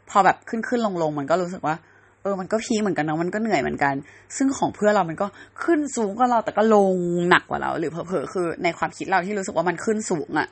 [0.09, 1.75] พอแบบขึ้นขึ้นลงลงมันก็รู้สึกว่า
[2.21, 3.93] เออ มันก็พีเหมือนกันเนาะมันก็เหนื่อยเหมือนกัน
[4.37, 5.27] ซึ่งของเพื่อเรามันก็
[5.63, 6.95] ขึ้นสูงกว่าเราแต่ก็ลง
[7.29, 10.47] หนักกว่าเรา หรือเผลอๆคือ ในความคิดเราที่รู้สึกว่ามันขึ้นสูงอะ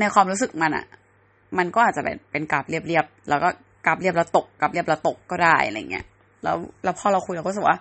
[0.00, 0.84] ในความรู้สึกมันอะ
[1.58, 3.48] มันก็อาจจะเป็นเป็นกราฟเรียบๆแล้วก็
[3.86, 6.04] กราฟเรียบแล้วตกกราฟเรียบแล้วตกก็ได้อะไรเงี้ย
[6.42, 7.76] แล้วแล้วพอเราคุยเราก็รู้สึกว่า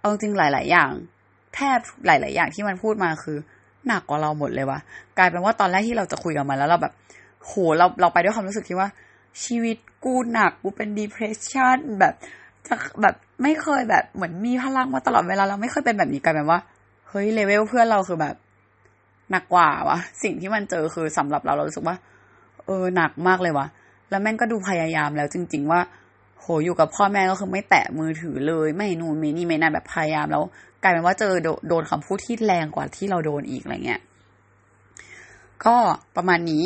[0.00, 0.90] เอาจริงหลาย ๆ อย่าง
[1.54, 3.38] แทบหลาย ๆ อย่างที่มันพูดมาคือ
[3.86, 4.78] หนักกว่าเราหมดเลยว่ะ
[5.18, 6.92] กลายเป็นว่าตอนแรกที่เราจะคุยกับมันแล้วเราแบบ
[7.44, 8.88] โหเราเราไปด้วยความรู้สึกที่ว่า
[9.44, 12.14] ชีวิตกูหนักกูเป็น depression แบบ
[12.66, 16.58] จะแบบไม่เคยแบบเหมือนมีพลังมาตลอดเวลาเราไม่เคยเป็นแบบนี้กลายเป็นว่า
[17.08, 18.34] เฮ้ยเลเวลเพื่อนเราคือแบบ
[19.30, 21.96] หนักกว่าวะสิ่งที่มันเจอคือสำหรับเราเรารู้สึกว่า
[22.66, 23.66] เออหนักมากเลยวะ
[24.10, 25.80] แล้วแม่งก็ดูพยายามแล้วจริง ๆ ว่า
[26.40, 30.42] โหอยู่กับพ่อแม่ก็คือไม่แตะมือถือเลย ไม่นู่นไม่นี่ไม่นั่นแบบพยายามแล้ว
[30.84, 31.32] กลายเป็นว่าเจอ
[31.68, 34.02] โดนคำพูดที่แรงกว่าที่เราโดนอีกอะไรเงี้ย
[35.64, 35.76] ก็
[36.16, 36.64] ประมาณนี้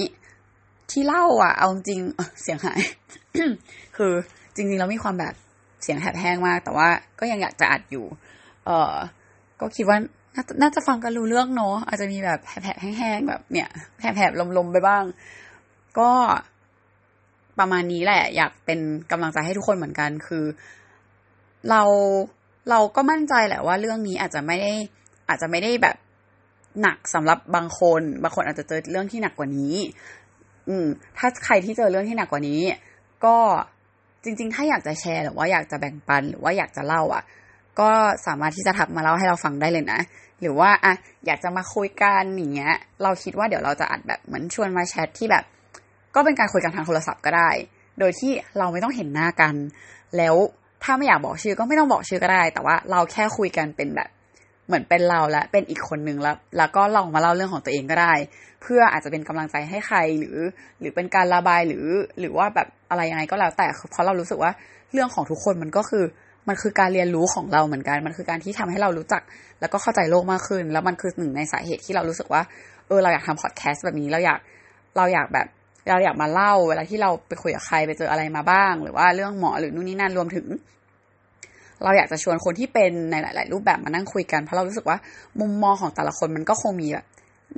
[0.90, 2.00] ที่เล่าอะ เอาจริง
[2.42, 2.80] เสียงหาย
[3.96, 4.12] คือ
[4.54, 5.34] จริงๆแล้วมีความแบบ
[5.82, 6.88] เสียงแหบแห้งมาก แต่ว่า
[7.18, 8.06] ก็ยังอยากจะอัดอยู่
[8.64, 8.94] เออ
[9.60, 9.98] ก็คิดว่า
[10.62, 15.04] น่าจะฟังกันรู้เรื่องเนาะอาจจะมีแบบแผลแห้งๆแบบเนี่ยแผลๆลมๆไปบ้าง
[15.98, 16.10] ก็
[17.58, 20.44] ประมาณนี้แหละ อยากเป็นกำลังใจให้ทุกคนเหมือนกัน คือ
[21.70, 21.82] เรา
[22.70, 24.72] เราก็มั่นใจแหละว่าเรื่องนี้อาจจะไม่ได้
[25.28, 25.96] อาจจะไม่ได้แบบ
[26.82, 29.74] หนักสำหรับบางคนบางคนอาจจะเจอเรื่องที่หนักกว่านี้
[30.68, 30.86] อืม
[31.18, 32.60] ถ้าใครที่เจอเรื่องที่หนักกว่านี้
[33.24, 33.36] ก็
[34.24, 37.22] จริง ๆ ถ้าอยากจะแชร์หรือว่าอยากจะแบ่งปันหรือว่าอยากจะเล่าอะ
[37.80, 37.90] ก็
[38.26, 40.00] สามารถที่จะทักมาเล่าให้เราฟังได้เลยนะ
[40.40, 40.94] หรือว่าอะ
[41.26, 45.44] อยากจะมาคุยกันอย่างเงี้ย เราคิดว่าเดี๋ยวเราจะอัดแบบเหมือนชวนมาแชทที่แบบ
[46.14, 47.50] ก็เป็นการคุยกันทางโทรศัพท์ก็ได้
[47.98, 49.54] โดยที่เราไม่ต้องเห็นหน้ากัน
[50.16, 50.34] แล้ว
[50.82, 54.08] ถ้าไม่อยากบอกชื่อก็ไม่ต้องบอกชื่อก็ได้ แต่ว่าเราแค่คุยกันเป็นแบบ
[54.66, 58.12] เหมือนเป็นเราและเป็นอีกคนนึงแล้ว แล้วก็ลองมาเล่าเรื่องของตัวเองก็ได้
[58.62, 60.36] เพื่ออาจจะเป็นกำลังใจให้ใครหรือ
[60.80, 61.86] หรือเป็นการระบายหรือ
[62.20, 64.52] หรือว่าแบบอะไรยังไงก็แล้วแต่เพราะเรารู้สึกว่า
[64.92, 66.04] เรื่องของทุกคนมันก็คือ
[66.48, 69.22] มันคือการเรียนรู้ของเราเหมือนกัน มันคือการที่ทำให้เรารู้จัก
[69.60, 72.42] แล้วก็เข้าใจโลกมากขึ้น แล้วมันคือหนึ่งในสาเหตุที่เรารู้สึกว่า
[72.86, 74.38] เออ เราอยากทำพอดแคสต์แบบนี้ เราอยาก
[74.96, 75.46] เราอยากแบบ
[75.92, 80.46] เราอยากมาเล่า เวลาที่เราไปคุยกับใครไปเจออะไรมาบ้าง หรือว่าเรื่องหมอหรือนู่นนี่นั่นรวมถึง
[81.82, 84.98] เราอยากจะชวนคนที่เป็นในหลาย ๆ รูปแบบมานั่งคุยกันเพราะเรารู้สึกว่า
[85.40, 87.06] มุมมองของแต่ละคนมันก็คงมีแบบ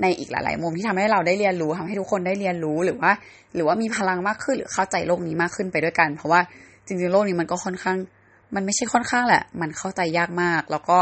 [0.03, 3.11] ในอีกหลาย ๆ มุมที่ทำให้เราได้เรียนรู้ทำให้ทุกคนได้เรียนรู้หรือว่า
[3.55, 6.41] หรือว่ามีพลังมากขึ้นหรือเข้าใจโลกนี้มากขึ้นไปด้วยกัน เพราะว่า
[6.87, 7.97] จริง ๆ โลกนี้มันก็ค่อนข้าง
[8.55, 10.99] มันไม่ใช่ค่อนข้างแหละ มันเข้าใจยากมาก แล้วก็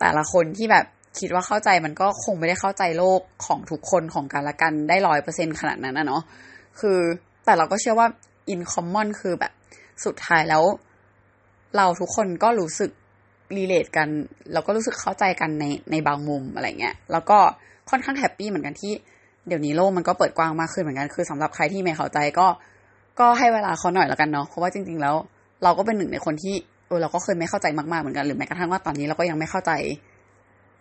[0.00, 0.84] แต่ละคนที่แบบ
[1.18, 6.22] คิดว่าเข้าใจมันก็คงไม่ได้เข้าใจโลกของทุกคนของกันละกันได้ร้อยเปอร์เซ็นขนาดนั้นนะเนาะ
[6.80, 6.98] คือ
[7.44, 8.08] แต่เราก็เชื่อว่า
[8.52, 9.52] in common คือแบบ
[10.04, 10.62] สุดท้ายแล้ว
[11.76, 12.90] เราทุกคนก็รู้สึก
[13.56, 14.08] รีเลทกัน
[14.52, 17.38] เราก็รู้สึกเข้าใจกันในในบางมุมอะไรเงี้ยแล้วก็
[17.90, 18.92] ค่อนข้างแฮปปี้เหมือนกันที่
[19.46, 22.46] เดี๋ยวนี้โลกมันก็เปิดกว้างมากขึ้นเหมือนกันคือสำหรับใครที่ไม่เข้าใจก็
[23.20, 25.14] ก็ให้เวลาเขาหน่อยแล้วกันเนาะเพราะว่าจริง ๆ แล้ว
[25.62, 26.54] เราก็เป็นหนึ่งในคนที่
[26.86, 29.72] เออเราก็เคยไม่เข้าใจมากๆเหมือนกันหรือแม้กระทั่งว่าตอนนี้เราก็ยังไม่เข้าใจ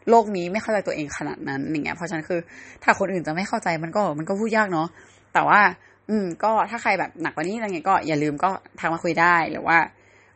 [0.10, 2.40] โลกนี้ไม่เข้าใจตัวเองขนาดนั้นอย่างเงี้ยเพราะฉะนั้นคือ
[2.84, 4.88] ถ้าคนอื่นจะไม่เข้าใจมันก็มันก็พูดยากเนาะ
[5.36, 5.62] แต่ว่า
[6.10, 9.78] อืม ก็ถ้าใครแบบหนักกว่านี้อะไรเงี้ยก็อย่าลืมก็ทักมาคุยได้หรือว่า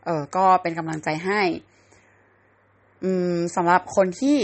[0.06, 1.42] เออก็เป็นกำลังใจให้
[3.04, 4.38] อืมสำหรับคนที่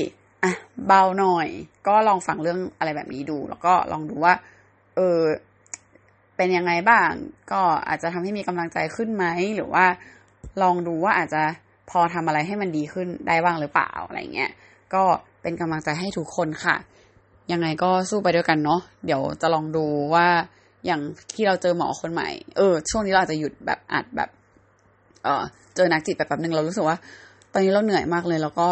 [0.43, 0.51] อะ
[0.87, 1.47] เบาหน่อย
[1.87, 4.33] ก็ลองฟังเรื่องอะไรแบบนี้ดู แล้วก็ลองดูว่า
[4.95, 5.19] เออ
[6.37, 7.09] เป็นยังไงบ้าง
[7.51, 9.25] ก็อาจจะทำให้มีกำลังใจขึ้นไหม
[9.55, 9.85] หรือว่า
[10.61, 11.43] ลองดูว่าอาจจะ
[11.89, 14.51] พอทำอะไรให้มันดีขึ้นได้บ้างหรือเปล่าอะไรเงี้ย
[14.93, 15.03] ก็
[15.41, 16.75] เป็นกำลังใจให้ทุกคนค่ะ
[17.51, 20.27] ยังไงก็สู้ไปด้วยกันเนาะเดี๋ยวจะลองดูว่า
[20.85, 21.01] อย่าง
[21.33, 24.29] ที่เราเจอหมอคนใหม่ เออ ช่วงนี้เราอาจจะหยุดแบบอัดแบบ
[25.23, 25.43] เออ
[25.75, 26.97] เจอนักจิตไปแป๊บนึงเรารู้สึกว่า
[27.51, 28.67] ตอนนี้เราเหนื่อยมากเลย แล้วก็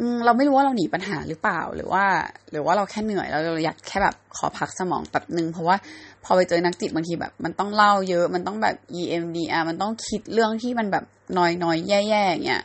[0.00, 2.04] อืเราไม่รู้ว่าเราหนีปัญหาหรือเปล่า หรือว่า
[2.50, 5.76] หรือว่าเราแค่เหนื่อยแล้วเราอยากแค่แบบขอพักสมองแป๊บนึงเพราะว่า
[6.24, 11.04] พอไปเจอนักจิตบางทีแบบ มันต้องเล่าเยอะ มันต้องแบบ EMDR มันต้องคิดเรื่องที่มันแบบ
[11.38, 12.62] น้อยน้อยแย่ๆอย่างเงี้ย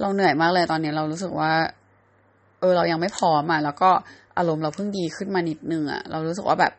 [0.00, 1.52] เราเหนื่อยมากเลยตอนนี้เรารู้สึกว่า
[2.60, 3.90] เออเรายังไม่พร้อมอะแล้วก็
[4.38, 6.72] อารมณ์เราเพิ่งดีขึ้นมานิดนึงอะเรารู้สึกว่าแบบ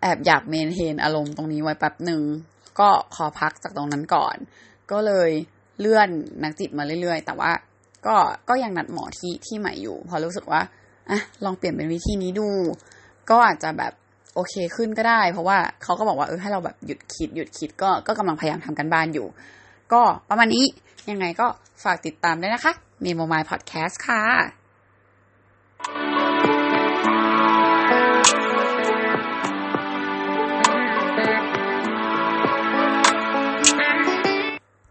[0.00, 2.22] แอบอยากเมนเทนอารมณ์ตรงนี้ไว้แป๊บหนึ่ง
[2.80, 4.36] ก็ขอพักจากตรงนั้นก่อน
[4.90, 5.30] ก็เลย
[5.80, 6.08] เลื่อน
[6.42, 7.50] นักจิตมาเรื่อย ๆ แต่ว่า
[8.06, 8.16] ก็
[8.48, 10.60] ก็ยังนัดหมอที่ที่ใหม่อยู่ พอรู้สึกว่า
[11.10, 12.48] อะลองเปลี่ยนเป็นวิธีนี้ดู
[13.30, 13.92] ก็อาจจะแบบ
[14.34, 19.26] โอเคขึ้นก็ได้ เพราะว่าเขาก็บอกว่าเออให้เราแบบหยุดคิดหยุดคิดก็ก็กำลังพยายามทำกันบ้านอยู่
[19.92, 20.64] ก็ประมาณนี้
[21.10, 21.46] ยังไงก็
[21.84, 22.72] ฝากติดตามด้วยนะคะ
[23.04, 24.59] มีโมมายพอดแคสต์ค่ะ